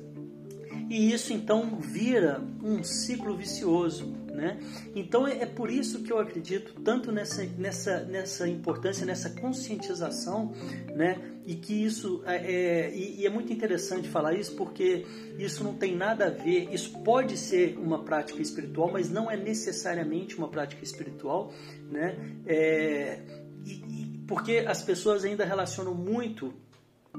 E 0.90 1.12
isso 1.12 1.32
então 1.32 1.80
vira 1.80 2.42
um 2.62 2.84
ciclo 2.84 3.36
vicioso. 3.36 4.14
Né? 4.34 4.58
Então 4.96 5.28
é, 5.28 5.42
é, 5.42 5.46
por 5.46 5.70
isso 5.70 6.04
que 6.04 6.12
eu 6.12 6.18
acredito 6.18 6.74
tanto 6.82 7.12
nessa, 7.12 7.44
nessa, 7.58 8.04
nessa 8.06 8.48
importância, 8.48 9.06
nessa 9.06 9.30
conscientização, 9.30 10.54
né? 10.96 11.20
e 11.46 11.56
que 11.56 11.84
isso 11.84 12.24
é, 12.26 12.36
é 12.36 12.96
e, 12.96 13.22
e, 13.22 13.26
é 13.26 13.30
muito 13.30 13.52
interessante 13.52 14.08
falar 14.08 14.34
isso 14.34 14.56
porque 14.56 15.06
isso 15.38 15.64
não 15.64 15.74
tem 15.74 15.96
nada 15.96 16.28
a 16.28 16.30
ver, 16.30 16.74
isso 16.74 16.98
pode 17.04 17.38
ser 17.38 17.78
uma 17.78 18.04
prática 18.04 18.42
espiritual, 18.42 18.90
mas 18.92 19.10
não 19.10 19.30
é 19.30 19.36
necessariamente 19.36 20.38
uma 20.38 20.48
prática 20.48 20.84
espiritual, 20.84 21.52
né? 21.92 22.18
É, 22.46 23.20
e, 23.66 23.72
e, 23.72 24.22
porque 24.28 24.64
as 24.66 24.82
pessoas 24.82 25.26
ainda 25.26 25.44
relacionam 25.44 25.94
muito 25.94 26.54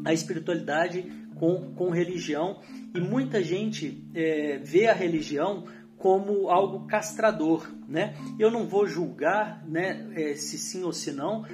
a 0.04 0.12
espiritualidade 0.14 1.04
com, 1.34 1.74
com 1.74 1.90
religião 1.90 2.60
e 2.94 3.00
muita 3.00 3.42
gente 3.42 4.02
é, 4.14 4.58
vê 4.58 4.86
a 4.86 4.94
religião 4.94 5.66
como 6.02 6.50
algo 6.50 6.84
castrador, 6.88 7.64
né? 7.86 8.16
Eu 8.36 8.50
não 8.50 8.66
vou 8.66 8.88
julgar, 8.88 9.64
né, 9.64 10.10
é, 10.16 10.34
se 10.34 10.58
sim 10.58 10.82
ou 10.82 10.92
se 10.92 11.12
não. 11.12 11.46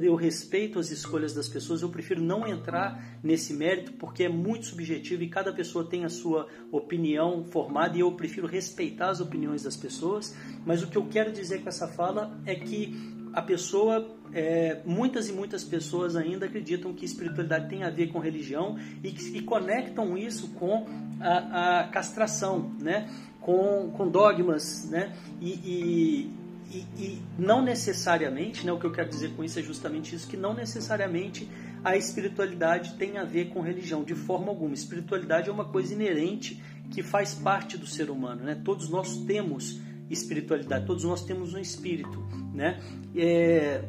Eu 0.00 0.14
respeito 0.14 0.78
as 0.78 0.90
escolhas 0.90 1.34
das 1.34 1.46
pessoas. 1.46 1.82
Eu 1.82 1.90
prefiro 1.90 2.22
não 2.22 2.46
entrar 2.46 3.20
nesse 3.22 3.52
mérito 3.52 3.92
porque 3.92 4.24
é 4.24 4.30
muito 4.30 4.64
subjetivo 4.64 5.22
e 5.22 5.28
cada 5.28 5.52
pessoa 5.52 5.86
tem 5.86 6.06
a 6.06 6.08
sua 6.08 6.48
opinião 6.70 7.44
formada 7.44 7.94
e 7.94 8.00
eu 8.00 8.10
prefiro 8.12 8.46
respeitar 8.46 9.10
as 9.10 9.20
opiniões 9.20 9.62
das 9.62 9.76
pessoas. 9.76 10.34
Mas 10.64 10.82
o 10.82 10.86
que 10.86 10.96
eu 10.96 11.06
quero 11.10 11.30
dizer 11.30 11.62
com 11.62 11.68
essa 11.68 11.86
fala 11.86 12.40
é 12.46 12.54
que 12.54 13.11
a 13.32 13.42
pessoa, 13.42 14.14
é, 14.32 14.80
muitas 14.84 15.28
e 15.28 15.32
muitas 15.32 15.64
pessoas 15.64 16.16
ainda 16.16 16.46
acreditam 16.46 16.92
que 16.92 17.04
espiritualidade 17.04 17.68
tem 17.68 17.82
a 17.82 17.90
ver 17.90 18.08
com 18.08 18.18
religião 18.18 18.78
e, 19.02 19.08
e 19.08 19.42
conectam 19.42 20.16
isso 20.16 20.48
com 20.50 20.86
a, 21.20 21.80
a 21.80 21.88
castração, 21.88 22.74
né? 22.78 23.08
com, 23.42 23.90
com 23.90 24.08
dogmas, 24.08 24.88
né? 24.88 25.12
E, 25.40 25.50
e, 25.50 26.30
e, 26.70 26.78
e, 26.96 27.22
não 27.38 27.62
necessariamente, 27.62 28.64
né? 28.64 28.72
O 28.72 28.78
que 28.78 28.86
eu 28.86 28.92
quero 28.92 29.08
dizer 29.08 29.34
com 29.34 29.44
isso 29.44 29.58
é 29.58 29.62
justamente 29.62 30.14
isso, 30.14 30.28
que 30.28 30.36
não 30.36 30.54
necessariamente 30.54 31.48
a 31.84 31.96
espiritualidade 31.96 32.94
tem 32.94 33.18
a 33.18 33.24
ver 33.24 33.50
com 33.50 33.60
religião, 33.60 34.04
de 34.04 34.14
forma 34.14 34.48
alguma. 34.48 34.72
Espiritualidade 34.72 35.50
é 35.50 35.52
uma 35.52 35.64
coisa 35.64 35.92
inerente 35.92 36.62
que 36.90 37.02
faz 37.02 37.34
parte 37.34 37.76
do 37.76 37.86
ser 37.86 38.08
humano, 38.08 38.44
né? 38.44 38.60
Todos 38.64 38.88
nós 38.88 39.16
temos 39.24 39.80
espiritualidade, 40.10 40.86
todos 40.86 41.04
nós 41.04 41.24
temos 41.24 41.54
um 41.54 41.58
espírito, 41.58 42.18
né? 42.52 42.80
É, 43.14 43.84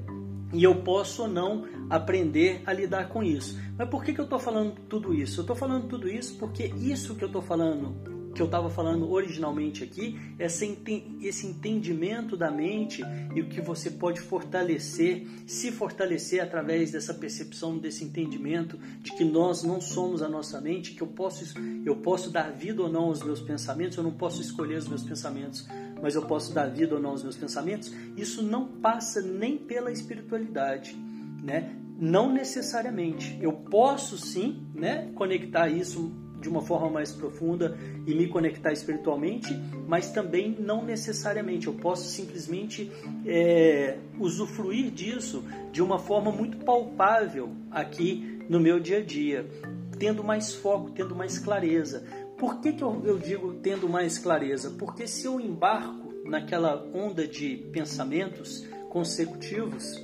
e 0.53 0.63
eu 0.63 0.75
posso 0.83 1.23
ou 1.23 1.27
não 1.27 1.65
aprender 1.89 2.61
a 2.65 2.73
lidar 2.73 3.09
com 3.09 3.23
isso. 3.23 3.59
Mas 3.77 3.89
por 3.89 4.03
que, 4.03 4.13
que 4.13 4.21
eu 4.21 4.25
estou 4.25 4.39
falando 4.39 4.75
tudo 4.87 5.13
isso? 5.13 5.39
Eu 5.39 5.43
estou 5.43 5.55
falando 5.55 5.87
tudo 5.87 6.07
isso 6.07 6.37
porque 6.37 6.65
isso 6.77 7.15
que 7.15 7.23
eu 7.23 7.27
estou 7.27 7.41
falando 7.41 8.13
que 8.33 8.41
eu 8.41 8.47
estava 8.47 8.69
falando 8.69 9.11
originalmente 9.11 9.83
aqui, 9.83 10.19
esse 10.39 11.45
entendimento 11.45 12.35
da 12.35 12.49
mente 12.49 13.03
e 13.35 13.41
o 13.41 13.47
que 13.47 13.61
você 13.61 13.91
pode 13.91 14.19
fortalecer, 14.19 15.27
se 15.45 15.71
fortalecer 15.71 16.41
através 16.41 16.91
dessa 16.91 17.13
percepção, 17.13 17.77
desse 17.77 18.03
entendimento 18.03 18.77
de 19.01 19.11
que 19.11 19.23
nós 19.23 19.63
não 19.63 19.79
somos 19.79 20.23
a 20.23 20.27
nossa 20.27 20.59
mente, 20.59 20.93
que 20.93 21.03
eu 21.03 21.07
posso, 21.07 21.53
eu 21.85 21.95
posso 21.97 22.31
dar 22.31 22.51
vida 22.51 22.81
ou 22.81 22.89
não 22.89 23.03
aos 23.05 23.21
meus 23.21 23.39
pensamentos, 23.39 23.97
eu 23.97 24.03
não 24.03 24.11
posso 24.11 24.41
escolher 24.41 24.77
os 24.77 24.87
meus 24.87 25.03
pensamentos, 25.03 25.67
mas 26.03 26.15
eu 26.15 26.21
posso 26.23 26.53
dar 26.53 26.65
vida 26.65 26.95
ou 26.95 27.01
não 27.01 27.11
aos 27.11 27.23
meus 27.23 27.37
pensamentos. 27.37 27.89
Isso 28.17 28.43
não 28.43 28.67
passa 28.67 29.21
nem 29.21 29.57
pela 29.57 29.89
espiritualidade, 29.89 30.93
né? 31.41 31.77
Não 31.97 32.29
necessariamente. 32.29 33.39
Eu 33.41 33.53
posso 33.53 34.17
sim, 34.17 34.67
né, 34.75 35.09
conectar 35.15 35.69
isso 35.69 36.11
de 36.41 36.49
uma 36.49 36.61
forma 36.61 36.89
mais 36.89 37.13
profunda 37.13 37.77
e 38.05 38.13
me 38.13 38.27
conectar 38.27 38.73
espiritualmente, 38.73 39.57
mas 39.87 40.11
também 40.11 40.53
não 40.59 40.83
necessariamente. 40.83 41.67
Eu 41.67 41.73
posso 41.75 42.09
simplesmente 42.09 42.91
é, 43.25 43.97
usufruir 44.19 44.91
disso 44.91 45.41
de 45.71 45.81
uma 45.81 45.97
forma 45.97 46.33
muito 46.33 46.57
palpável 46.65 47.51
aqui 47.71 48.39
no 48.49 48.59
meu 48.59 48.77
dia 48.77 48.97
a 48.97 49.01
dia, 49.01 49.49
tendo 49.97 50.21
mais 50.21 50.53
foco, 50.53 50.91
tendo 50.91 51.15
mais 51.15 51.39
clareza. 51.39 52.03
Por 52.37 52.59
que, 52.59 52.73
que 52.73 52.83
eu, 52.83 53.01
eu 53.05 53.17
digo 53.19 53.53
tendo 53.55 53.87
mais 53.87 54.17
clareza? 54.17 54.71
Porque 54.71 55.07
se 55.07 55.25
eu 55.25 55.39
embarco 55.39 56.13
naquela 56.25 56.83
onda 56.93 57.27
de 57.27 57.57
pensamentos 57.71 58.65
consecutivos, 58.89 60.01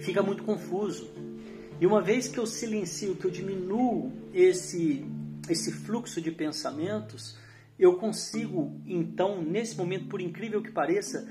fica 0.00 0.22
muito 0.22 0.42
confuso. 0.42 1.10
E 1.80 1.86
uma 1.86 2.02
vez 2.02 2.28
que 2.28 2.38
eu 2.38 2.46
silencio, 2.46 3.16
que 3.16 3.24
eu 3.24 3.30
diminuo 3.30 4.12
esse 4.34 5.04
esse 5.48 5.72
fluxo 5.72 6.20
de 6.20 6.30
pensamentos, 6.30 7.36
eu 7.78 7.96
consigo, 7.96 8.80
então, 8.86 9.42
nesse 9.42 9.76
momento, 9.76 10.06
por 10.06 10.20
incrível 10.20 10.62
que 10.62 10.70
pareça, 10.70 11.26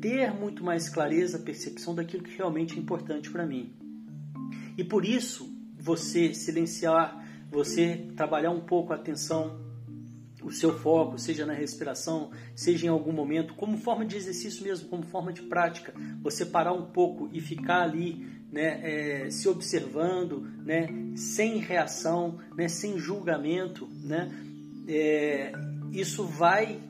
ter 0.00 0.32
muito 0.32 0.64
mais 0.64 0.88
clareza, 0.88 1.38
percepção 1.38 1.94
daquilo 1.94 2.22
que 2.22 2.36
realmente 2.36 2.76
é 2.76 2.78
importante 2.78 3.30
para 3.30 3.44
mim. 3.44 3.74
E 4.76 4.84
por 4.84 5.04
isso, 5.04 5.52
você 5.76 6.32
silenciar, 6.32 7.27
você 7.50 8.06
trabalhar 8.16 8.50
um 8.50 8.60
pouco 8.60 8.92
a 8.92 8.96
atenção, 8.96 9.58
o 10.42 10.52
seu 10.52 10.78
foco, 10.78 11.18
seja 11.18 11.44
na 11.44 11.52
respiração, 11.52 12.30
seja 12.54 12.86
em 12.86 12.88
algum 12.88 13.12
momento, 13.12 13.54
como 13.54 13.76
forma 13.76 14.04
de 14.04 14.16
exercício 14.16 14.62
mesmo, 14.62 14.88
como 14.88 15.02
forma 15.04 15.32
de 15.32 15.42
prática, 15.42 15.92
você 16.22 16.46
parar 16.46 16.72
um 16.72 16.86
pouco 16.86 17.28
e 17.32 17.40
ficar 17.40 17.82
ali 17.82 18.26
né, 18.50 18.80
é, 18.82 19.30
se 19.30 19.48
observando, 19.48 20.40
né, 20.64 20.88
sem 21.16 21.58
reação, 21.58 22.38
né, 22.56 22.68
sem 22.68 22.98
julgamento, 22.98 23.86
né, 24.02 24.30
é, 24.88 25.52
isso 25.92 26.24
vai 26.24 26.80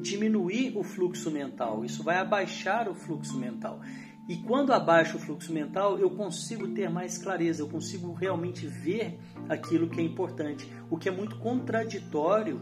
diminuir 0.00 0.76
o 0.76 0.82
fluxo 0.82 1.30
mental, 1.30 1.84
isso 1.84 2.02
vai 2.02 2.16
abaixar 2.16 2.88
o 2.88 2.94
fluxo 2.94 3.38
mental. 3.38 3.80
E 4.28 4.36
quando 4.36 4.72
abaixo 4.72 5.16
o 5.16 5.20
fluxo 5.20 5.52
mental, 5.52 5.98
eu 5.98 6.10
consigo 6.10 6.68
ter 6.68 6.88
mais 6.88 7.18
clareza, 7.18 7.62
eu 7.62 7.68
consigo 7.68 8.12
realmente 8.12 8.66
ver 8.66 9.18
aquilo 9.48 9.88
que 9.88 10.00
é 10.00 10.04
importante, 10.04 10.70
o 10.88 10.96
que 10.96 11.08
é 11.08 11.12
muito 11.12 11.36
contraditório 11.38 12.60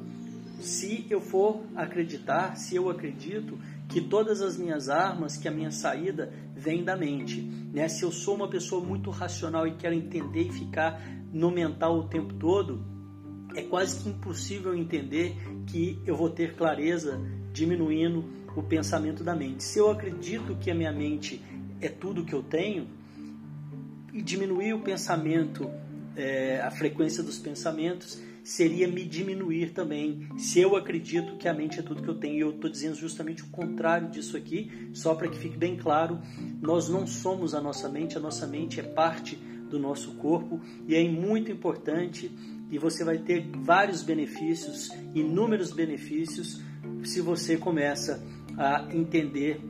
se 0.60 1.06
eu 1.08 1.20
for 1.20 1.62
acreditar, 1.76 2.56
se 2.56 2.74
eu 2.74 2.90
acredito 2.90 3.58
que 3.88 4.00
todas 4.00 4.42
as 4.42 4.56
minhas 4.56 4.88
armas, 4.88 5.36
que 5.36 5.48
a 5.48 5.50
minha 5.50 5.70
saída 5.70 6.32
vem 6.54 6.84
da 6.84 6.96
mente. 6.96 7.40
Né? 7.40 7.88
Se 7.88 8.02
eu 8.02 8.10
sou 8.10 8.34
uma 8.34 8.48
pessoa 8.48 8.84
muito 8.84 9.10
racional 9.10 9.66
e 9.66 9.76
quero 9.76 9.94
entender 9.94 10.48
e 10.48 10.52
ficar 10.52 11.00
no 11.32 11.50
mental 11.50 11.98
o 11.98 12.08
tempo 12.08 12.34
todo, 12.34 12.84
é 13.54 13.62
quase 13.62 14.02
que 14.02 14.08
impossível 14.08 14.74
entender 14.74 15.36
que 15.66 16.00
eu 16.04 16.16
vou 16.16 16.30
ter 16.30 16.54
clareza 16.54 17.20
diminuindo 17.52 18.24
o 18.58 18.62
pensamento 18.62 19.22
da 19.22 19.34
mente. 19.34 19.62
Se 19.62 19.78
eu 19.78 19.90
acredito 19.90 20.56
que 20.56 20.70
a 20.70 20.74
minha 20.74 20.92
mente 20.92 21.42
é 21.80 21.88
tudo 21.88 22.24
que 22.24 22.34
eu 22.34 22.42
tenho, 22.42 22.88
e 24.12 24.22
diminuir 24.22 24.72
o 24.72 24.80
pensamento, 24.80 25.70
é, 26.16 26.60
a 26.60 26.70
frequência 26.70 27.22
dos 27.22 27.38
pensamentos, 27.38 28.20
seria 28.42 28.88
me 28.88 29.04
diminuir 29.04 29.72
também. 29.72 30.26
Se 30.38 30.58
eu 30.58 30.74
acredito 30.74 31.36
que 31.36 31.46
a 31.46 31.54
mente 31.54 31.78
é 31.78 31.82
tudo 31.82 32.02
que 32.02 32.08
eu 32.08 32.14
tenho, 32.14 32.34
e 32.34 32.40
eu 32.40 32.50
estou 32.50 32.70
dizendo 32.70 32.96
justamente 32.96 33.42
o 33.42 33.48
contrário 33.48 34.08
disso 34.08 34.36
aqui, 34.36 34.88
só 34.92 35.14
para 35.14 35.28
que 35.28 35.36
fique 35.36 35.56
bem 35.56 35.76
claro, 35.76 36.18
nós 36.60 36.88
não 36.88 37.06
somos 37.06 37.54
a 37.54 37.60
nossa 37.60 37.88
mente, 37.88 38.16
a 38.16 38.20
nossa 38.20 38.46
mente 38.46 38.80
é 38.80 38.82
parte 38.82 39.36
do 39.36 39.78
nosso 39.78 40.12
corpo 40.14 40.60
e 40.86 40.94
é 40.94 41.08
muito 41.08 41.52
importante 41.52 42.30
e 42.70 42.78
você 42.78 43.04
vai 43.04 43.18
ter 43.18 43.46
vários 43.62 44.02
benefícios, 44.02 44.90
inúmeros 45.14 45.70
benefícios, 45.70 46.62
se 47.04 47.20
você 47.20 47.56
começa 47.56 48.14
a 48.14 48.37
entender 48.92 49.60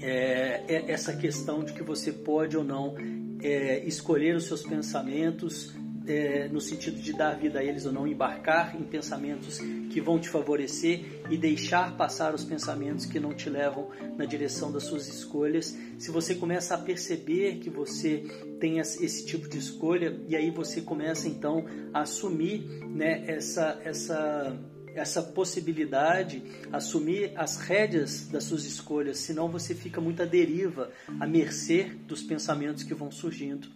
é, 0.00 0.64
é 0.68 0.90
essa 0.90 1.14
questão 1.16 1.64
de 1.64 1.72
que 1.72 1.82
você 1.82 2.12
pode 2.12 2.56
ou 2.56 2.64
não 2.64 2.94
é, 3.42 3.84
escolher 3.84 4.36
os 4.36 4.44
seus 4.44 4.62
pensamentos 4.62 5.74
é, 6.06 6.48
no 6.48 6.60
sentido 6.60 7.00
de 7.00 7.12
dar 7.12 7.34
vida 7.34 7.60
a 7.60 7.64
eles 7.64 7.86
ou 7.86 7.92
não, 7.92 8.06
embarcar 8.06 8.76
em 8.78 8.82
pensamentos 8.82 9.58
que 9.90 10.00
vão 10.00 10.18
te 10.18 10.28
favorecer 10.28 11.22
e 11.30 11.36
deixar 11.36 11.96
passar 11.96 12.34
os 12.34 12.44
pensamentos 12.44 13.06
que 13.06 13.18
não 13.18 13.32
te 13.32 13.48
levam 13.48 13.88
na 14.16 14.24
direção 14.24 14.70
das 14.70 14.84
suas 14.84 15.08
escolhas. 15.08 15.76
Se 15.98 16.10
você 16.10 16.34
começa 16.34 16.74
a 16.74 16.78
perceber 16.78 17.58
que 17.58 17.70
você 17.70 18.24
tem 18.60 18.78
esse 18.78 19.24
tipo 19.24 19.48
de 19.48 19.58
escolha 19.58 20.20
e 20.28 20.36
aí 20.36 20.50
você 20.50 20.80
começa 20.80 21.28
então 21.28 21.64
a 21.92 22.00
assumir 22.02 22.66
né, 22.86 23.24
essa 23.26 23.80
essa 23.84 24.58
essa 24.94 25.22
possibilidade, 25.22 26.42
assumir 26.72 27.32
as 27.36 27.56
rédeas 27.56 28.26
das 28.28 28.44
suas 28.44 28.64
escolhas, 28.64 29.18
senão 29.18 29.48
você 29.48 29.74
fica 29.74 30.00
muito 30.00 30.22
à 30.22 30.26
deriva, 30.26 30.90
à 31.20 31.26
mercê 31.26 31.90
dos 32.06 32.22
pensamentos 32.22 32.82
que 32.82 32.94
vão 32.94 33.10
surgindo 33.10 33.68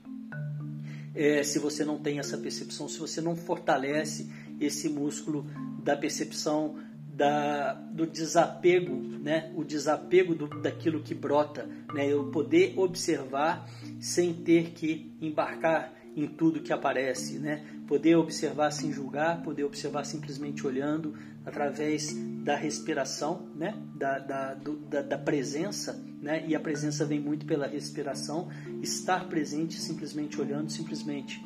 é, 1.18 1.42
se 1.42 1.58
você 1.58 1.84
não 1.84 1.98
tem 1.98 2.20
essa 2.20 2.38
percepção, 2.38 2.87
se 2.87 2.96
você 2.96 3.20
não 3.20 3.34
fortalece 3.34 4.30
esse 4.60 4.88
músculo 4.88 5.44
da 5.82 5.96
percepção, 5.96 6.76
da, 7.12 7.75
do 7.75 8.06
desapego, 8.06 8.94
né? 8.94 9.52
o 9.56 9.64
desapego 9.64 10.32
do, 10.32 10.46
daquilo 10.46 11.02
que 11.02 11.14
brota, 11.14 11.68
né? 11.92 12.06
eu 12.06 12.30
poder 12.30 12.75
observar 12.78 13.68
sem 13.98 14.32
ter 14.32 14.70
que 14.70 15.12
embarcar 15.20 15.92
em 16.14 16.28
tudo 16.28 16.62
que 16.62 16.72
aparece, 16.72 17.38
né? 17.38 17.64
Poder 17.88 18.16
observar 18.16 18.70
sem 18.70 18.92
julgar, 18.92 19.42
poder 19.42 19.64
observar 19.64 20.04
simplesmente 20.04 20.66
olhando 20.66 21.14
através 21.44 22.14
da 22.44 22.54
respiração, 22.54 23.48
né? 23.56 23.74
Da, 23.96 24.18
da, 24.18 24.54
do, 24.54 24.76
da, 24.76 25.02
da, 25.02 25.18
presença, 25.18 26.00
né? 26.20 26.44
E 26.46 26.54
a 26.54 26.60
presença 26.60 27.04
vem 27.04 27.18
muito 27.18 27.46
pela 27.46 27.66
respiração. 27.66 28.48
Estar 28.82 29.26
presente, 29.28 29.80
simplesmente 29.80 30.40
olhando, 30.40 30.70
simplesmente 30.70 31.42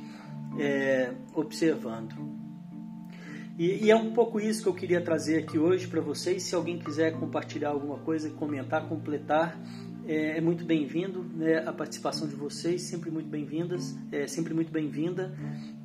é, 0.58 1.12
observando. 1.34 2.14
E, 3.58 3.84
e, 3.84 3.90
é 3.90 3.96
um 3.96 4.12
pouco 4.12 4.40
isso 4.40 4.62
que 4.62 4.68
eu 4.68 4.74
queria 4.74 5.00
trazer 5.00 5.38
aqui 5.38 5.58
hoje 5.58 5.86
para 5.86 6.00
vocês. 6.00 6.42
Se 6.42 6.54
alguém 6.54 6.78
quiser 6.78 7.12
compartilhar 7.12 7.68
alguma 7.68 7.98
coisa, 7.98 8.30
comentar, 8.30 8.88
completar, 8.88 9.58
é, 10.06 10.38
é 10.38 10.40
muito 10.40 10.64
bem-vindo, 10.64 11.22
né, 11.22 11.58
a 11.58 11.72
participação 11.72 12.26
de 12.26 12.34
vocês, 12.34 12.82
sempre 12.82 13.10
muito 13.10 13.28
bem-vindas, 13.28 13.96
é 14.10 14.26
sempre 14.26 14.52
muito 14.54 14.72
bem-vinda. 14.72 15.32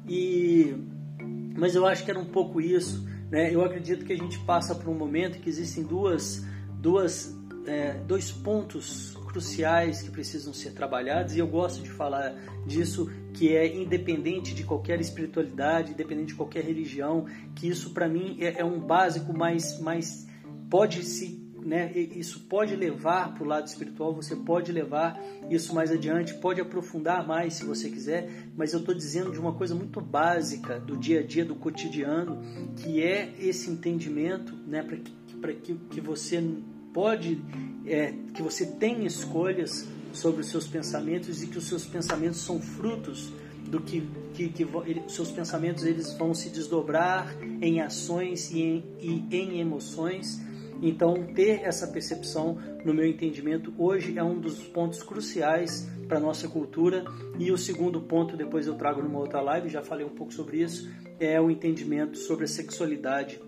E 0.07 0.75
mas 1.57 1.73
eu 1.73 1.87
acho 1.87 2.05
que 2.05 2.11
era 2.11 2.19
um 2.19 2.25
pouco 2.25 2.61
isso, 2.61 3.03
né? 3.31 3.53
Eu 3.53 3.63
acredito 3.63 4.05
que 4.05 4.13
a 4.13 4.15
gente 4.15 4.37
passa 4.39 4.75
por 4.75 4.87
um 4.89 4.93
momento 4.93 5.39
que 5.39 5.49
existem 5.49 5.83
duas, 5.83 6.45
duas, 6.79 7.35
é, 7.65 7.93
dois 7.93 8.31
pontos 8.31 9.17
cruciais 9.25 10.03
que 10.03 10.11
precisam 10.11 10.53
ser 10.53 10.71
trabalhados 10.71 11.35
e 11.35 11.39
eu 11.39 11.47
gosto 11.47 11.81
de 11.81 11.89
falar 11.89 12.35
disso 12.65 13.11
que 13.33 13.55
é 13.55 13.75
independente 13.75 14.53
de 14.53 14.63
qualquer 14.63 15.01
espiritualidade, 15.01 15.91
independente 15.91 16.27
de 16.27 16.35
qualquer 16.35 16.63
religião, 16.63 17.25
que 17.55 17.67
isso 17.67 17.89
para 17.89 18.07
mim 18.07 18.37
é, 18.39 18.61
é 18.61 18.65
um 18.65 18.79
básico, 18.79 19.33
mas, 19.35 19.79
mas 19.79 20.27
pode 20.69 21.03
se 21.03 21.46
né, 21.67 21.91
isso 21.93 22.39
pode 22.47 22.77
levar 22.77 23.34
para 23.34 23.43
o 23.43 23.45
lado 23.45 23.67
espiritual, 23.67 24.15
você 24.15 24.38
pode 24.38 24.71
levar 24.71 25.21
isso 25.49 25.75
mais 25.75 25.91
adiante, 25.91 26.34
pode 26.36 26.62
aprofundar 26.62 27.27
mais 27.27 27.56
se 27.56 27.65
você 27.65 27.89
quiser, 27.89 28.30
mas 28.56 28.71
eu 28.71 28.80
estou 28.80 28.95
dizendo 28.95 29.34
de 29.34 29.38
uma 29.38 29.51
coisa 29.51 29.75
muito 29.75 29.99
básica 29.99 30.80
do 30.80 30.95
dia 30.95 31.19
a 31.19 31.23
dia, 31.23 31.43
do 31.43 31.56
cotidiano, 31.56 32.41
que 32.77 33.03
é 33.03 33.34
esse 33.38 33.69
entendimento 33.69 34.56
né, 34.65 34.82
para 34.82 35.53
que, 35.53 35.73
que, 35.73 35.75
que 35.89 35.99
você 35.99 36.41
pode, 36.93 37.41
é, 37.86 38.13
que 38.34 38.41
você 38.41 38.65
tem 38.65 39.06
escolhas 39.06 39.86
sobre 40.13 40.39
os 40.39 40.47
seus 40.47 40.67
pensamentos 40.67 41.43
e 41.43 41.47
que 41.47 41.58
os 41.58 41.67
seus 41.67 41.86
pensamentos 41.86 42.39
são 42.39 42.62
frutos 42.62 43.34
do 43.69 43.82
que, 43.82 44.08
que, 44.34 44.47
que 44.47 44.63
ele, 44.86 45.03
seus 45.10 45.32
pensamentos 45.32 45.84
eles 45.84 46.13
vão 46.13 46.34
se 46.34 46.49
desdobrar 46.49 47.36
em 47.62 47.82
ações 47.82 48.51
e 48.51 48.62
em, 48.62 48.86
e 49.01 49.25
em 49.36 49.60
emoções 49.60 50.46
então, 50.81 51.25
ter 51.33 51.61
essa 51.63 51.87
percepção, 51.87 52.57
no 52.85 52.93
meu 52.93 53.05
entendimento, 53.05 53.73
hoje 53.77 54.17
é 54.17 54.23
um 54.23 54.39
dos 54.39 54.63
pontos 54.63 55.01
cruciais 55.01 55.87
para 56.07 56.17
a 56.17 56.21
nossa 56.21 56.47
cultura. 56.47 57.05
E 57.37 57.51
o 57.51 57.57
segundo 57.57 58.01
ponto, 58.01 58.37
depois 58.37 58.67
eu 58.67 58.75
trago 58.75 59.01
numa 59.01 59.19
outra 59.19 59.41
live, 59.41 59.69
já 59.69 59.83
falei 59.83 60.05
um 60.05 60.15
pouco 60.15 60.33
sobre 60.33 60.61
isso, 60.61 60.89
é 61.19 61.39
o 61.41 61.49
entendimento 61.49 62.17
sobre 62.17 62.45
a 62.45 62.47
sexualidade, 62.47 63.41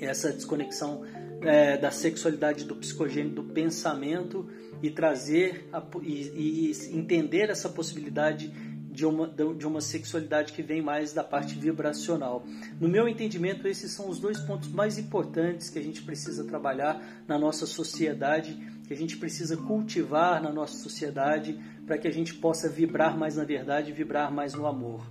essa 0.00 0.32
desconexão 0.32 1.02
é, 1.42 1.76
da 1.76 1.90
sexualidade 1.90 2.64
do 2.64 2.76
psicogênio, 2.76 3.32
do 3.32 3.44
pensamento 3.44 4.46
e 4.82 4.90
trazer 4.90 5.68
a, 5.72 5.82
e, 6.02 6.72
e 6.72 6.96
entender 6.96 7.50
essa 7.50 7.68
possibilidade 7.68 8.52
de 8.90 9.06
uma, 9.06 9.28
de 9.28 9.66
uma 9.66 9.80
sexualidade 9.80 10.52
que 10.52 10.62
vem 10.62 10.82
mais 10.82 11.12
da 11.12 11.22
parte 11.22 11.54
vibracional. 11.54 12.44
No 12.80 12.88
meu 12.88 13.08
entendimento, 13.08 13.68
esses 13.68 13.92
são 13.92 14.08
os 14.08 14.18
dois 14.18 14.40
pontos 14.40 14.68
mais 14.68 14.98
importantes 14.98 15.70
que 15.70 15.78
a 15.78 15.82
gente 15.82 16.02
precisa 16.02 16.44
trabalhar 16.44 17.00
na 17.26 17.38
nossa 17.38 17.66
sociedade, 17.66 18.54
que 18.86 18.92
a 18.92 18.96
gente 18.96 19.16
precisa 19.16 19.56
cultivar 19.56 20.42
na 20.42 20.52
nossa 20.52 20.76
sociedade 20.78 21.58
para 21.86 21.96
que 21.96 22.08
a 22.08 22.12
gente 22.12 22.34
possa 22.34 22.68
vibrar 22.68 23.16
mais 23.16 23.36
na 23.36 23.44
verdade, 23.44 23.92
vibrar 23.92 24.32
mais 24.32 24.54
no 24.54 24.66
amor, 24.66 25.06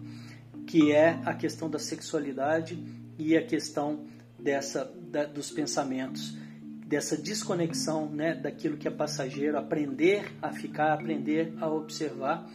que 0.67 0.91
é 0.91 1.19
a 1.25 1.33
questão 1.33 1.69
da 1.69 1.79
sexualidade 1.79 2.77
e 3.17 3.35
a 3.37 3.45
questão 3.45 4.05
dessa 4.37 4.85
da, 5.09 5.25
dos 5.25 5.49
pensamentos 5.49 6.37
dessa 6.89 7.15
desconexão 7.15 8.09
né, 8.09 8.33
daquilo 8.33 8.75
que 8.75 8.87
é 8.87 8.91
passageiro, 8.91 9.55
aprender 9.59 10.33
a 10.41 10.51
ficar, 10.51 10.91
aprender 10.91 11.53
a 11.61 11.69
observar 11.69 12.49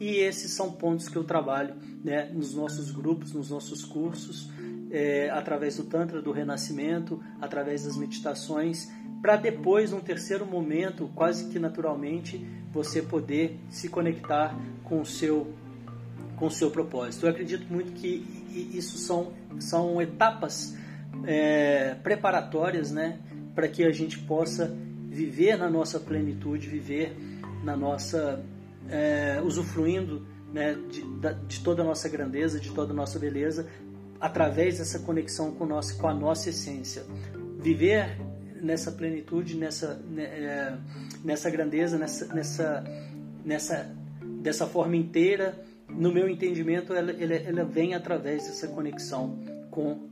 e 0.00 0.16
esses 0.16 0.52
são 0.52 0.72
pontos 0.72 1.08
que 1.08 1.16
eu 1.16 1.22
trabalho 1.22 1.74
né, 2.02 2.30
nos 2.32 2.54
nossos 2.54 2.90
grupos, 2.90 3.34
nos 3.34 3.50
nossos 3.50 3.84
cursos, 3.84 4.50
é, 4.90 5.28
através 5.30 5.76
do 5.76 5.84
Tantra 5.84 6.22
do 6.22 6.32
Renascimento, 6.32 7.22
através 7.38 7.84
das 7.84 7.98
meditações, 7.98 8.90
para 9.20 9.36
depois, 9.36 9.92
num 9.92 10.00
terceiro 10.00 10.46
momento, 10.46 11.10
quase 11.14 11.50
que 11.50 11.58
naturalmente, 11.58 12.44
você 12.72 13.02
poder 13.02 13.60
se 13.68 13.90
conectar 13.90 14.58
com 14.82 15.02
o 15.02 15.06
seu, 15.06 15.54
com 16.36 16.46
o 16.46 16.50
seu 16.50 16.70
propósito. 16.70 17.26
Eu 17.26 17.30
acredito 17.30 17.70
muito 17.70 17.92
que 17.92 18.24
isso 18.72 18.96
são, 18.96 19.34
são 19.58 20.00
etapas 20.00 20.74
é, 21.26 21.94
preparatórias 22.02 22.90
né, 22.90 23.18
para 23.54 23.68
que 23.68 23.84
a 23.84 23.92
gente 23.92 24.18
possa 24.20 24.74
viver 25.10 25.58
na 25.58 25.68
nossa 25.68 26.00
plenitude, 26.00 26.66
viver 26.68 27.14
na 27.62 27.76
nossa 27.76 28.42
é, 28.90 29.40
usufruindo 29.42 30.26
né, 30.52 30.76
de, 30.90 31.04
de, 31.46 31.60
toda 31.60 31.82
a 31.82 31.84
nossa 31.84 32.08
grandeza, 32.08 32.58
de 32.58 32.70
toda 32.72 32.92
a 32.92 32.96
nossa 32.96 33.18
beleza, 33.18 33.66
através 34.20 34.78
dessa 34.78 34.98
conexão 34.98 35.52
com, 35.52 35.68
com 35.68 36.08
a 36.08 36.14
nossa 36.14 36.50
essência. 36.50 37.04
Viver 37.58 38.18
nessa 38.60 38.92
plenitude, 38.92 39.56
nessa, 39.56 39.94
né, 40.10 40.24
é, 40.24 40.78
nessa 41.24 41.48
grandeza, 41.48 41.98
nessa, 41.98 42.26
nessa, 42.34 42.84
nessa, 43.44 43.96
dessa 44.42 44.66
forma 44.66 44.96
inteira, 44.96 45.58
no 45.88 46.12
meu 46.12 46.28
entendimento, 46.28 46.92
ela, 46.92 47.10
ela, 47.12 47.34
ela 47.34 47.64
vem 47.64 47.94
através 47.94 48.44
dessa 48.46 48.68
conexão 48.68 49.38
com 49.70 50.08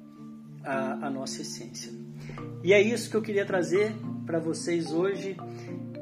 a, 0.64 1.06
a 1.06 1.10
nossa 1.10 1.42
essência. 1.42 1.92
E 2.62 2.72
é 2.72 2.80
isso 2.80 3.10
que 3.10 3.16
eu 3.16 3.22
queria 3.22 3.46
trazer 3.46 3.92
para 4.26 4.38
vocês 4.38 4.92
hoje. 4.92 5.36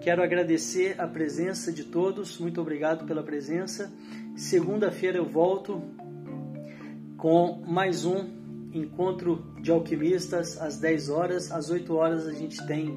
Quero 0.07 0.23
agradecer 0.23 1.01
a 1.01 1.09
presença 1.09 1.73
de 1.73 1.83
todos, 1.83 2.39
muito 2.39 2.61
obrigado 2.61 3.05
pela 3.05 3.25
presença. 3.25 3.93
Segunda-feira 4.37 5.19
eu 5.19 5.25
volto 5.25 5.83
com 7.17 7.61
mais 7.67 8.05
um 8.05 8.25
encontro 8.73 9.45
de 9.61 9.73
alquimistas 9.73 10.63
às 10.63 10.79
10 10.79 11.09
horas. 11.09 11.51
Às 11.51 11.71
8 11.71 11.93
horas 11.93 12.25
a 12.29 12.33
gente 12.33 12.65
tem 12.69 12.97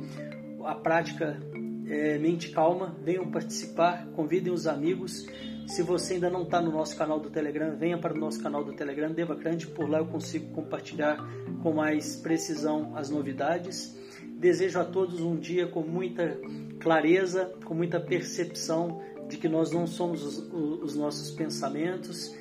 a 0.64 0.76
prática 0.76 1.40
é, 1.88 2.20
Mente 2.20 2.52
Calma. 2.52 2.96
Venham 3.04 3.32
participar, 3.32 4.06
convidem 4.10 4.54
os 4.54 4.68
amigos. 4.68 5.26
Se 5.66 5.82
você 5.82 6.14
ainda 6.14 6.30
não 6.30 6.44
está 6.44 6.62
no 6.62 6.72
nosso 6.72 6.96
canal 6.96 7.20
do 7.20 7.32
Telegram, 7.32 7.76
venha 7.76 7.98
para 7.98 8.14
o 8.14 8.20
nosso 8.20 8.40
canal 8.40 8.64
do 8.64 8.74
Telegram, 8.74 9.12
Devacrante. 9.12 9.66
Por 9.66 9.90
lá 9.90 9.98
eu 9.98 10.06
consigo 10.06 10.54
compartilhar 10.54 11.18
com 11.64 11.74
mais 11.74 12.18
precisão 12.18 12.96
as 12.96 13.10
novidades. 13.10 13.98
Desejo 14.40 14.80
a 14.80 14.86
todos 14.86 15.20
um 15.22 15.36
dia 15.36 15.66
com 15.66 15.82
muita 15.82 16.40
clareza, 16.80 17.52
com 17.66 17.74
muita 17.74 18.00
percepção 18.00 19.02
de 19.28 19.38
que 19.38 19.48
nós 19.48 19.72
não 19.72 19.86
somos 19.86 20.24
os, 20.24 20.38
os 20.84 20.96
nossos 20.96 21.32
pensamentos, 21.32 22.36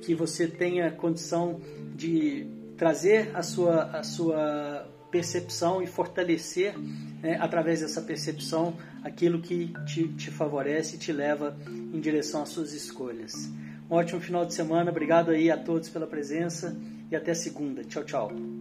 que 0.00 0.14
você 0.14 0.46
tenha 0.46 0.90
condição 0.90 1.60
de 1.94 2.46
trazer 2.76 3.30
a 3.34 3.42
sua, 3.42 3.82
a 3.98 4.02
sua 4.02 4.88
percepção 5.10 5.82
e 5.82 5.86
fortalecer 5.86 6.74
né, 7.20 7.36
através 7.40 7.80
dessa 7.80 8.00
percepção 8.00 8.74
aquilo 9.02 9.40
que 9.40 9.72
te, 9.84 10.08
te 10.08 10.30
favorece 10.30 10.96
e 10.96 10.98
te 10.98 11.12
leva 11.12 11.56
em 11.68 12.00
direção 12.00 12.42
às 12.42 12.48
suas 12.48 12.72
escolhas. 12.72 13.50
Um 13.90 13.96
ótimo 13.96 14.20
final 14.20 14.46
de 14.46 14.54
semana, 14.54 14.90
obrigado 14.90 15.30
aí 15.30 15.50
a 15.50 15.56
todos 15.56 15.88
pela 15.88 16.06
presença 16.06 16.76
e 17.10 17.16
até 17.16 17.34
segunda. 17.34 17.84
Tchau, 17.84 18.04
tchau. 18.04 18.59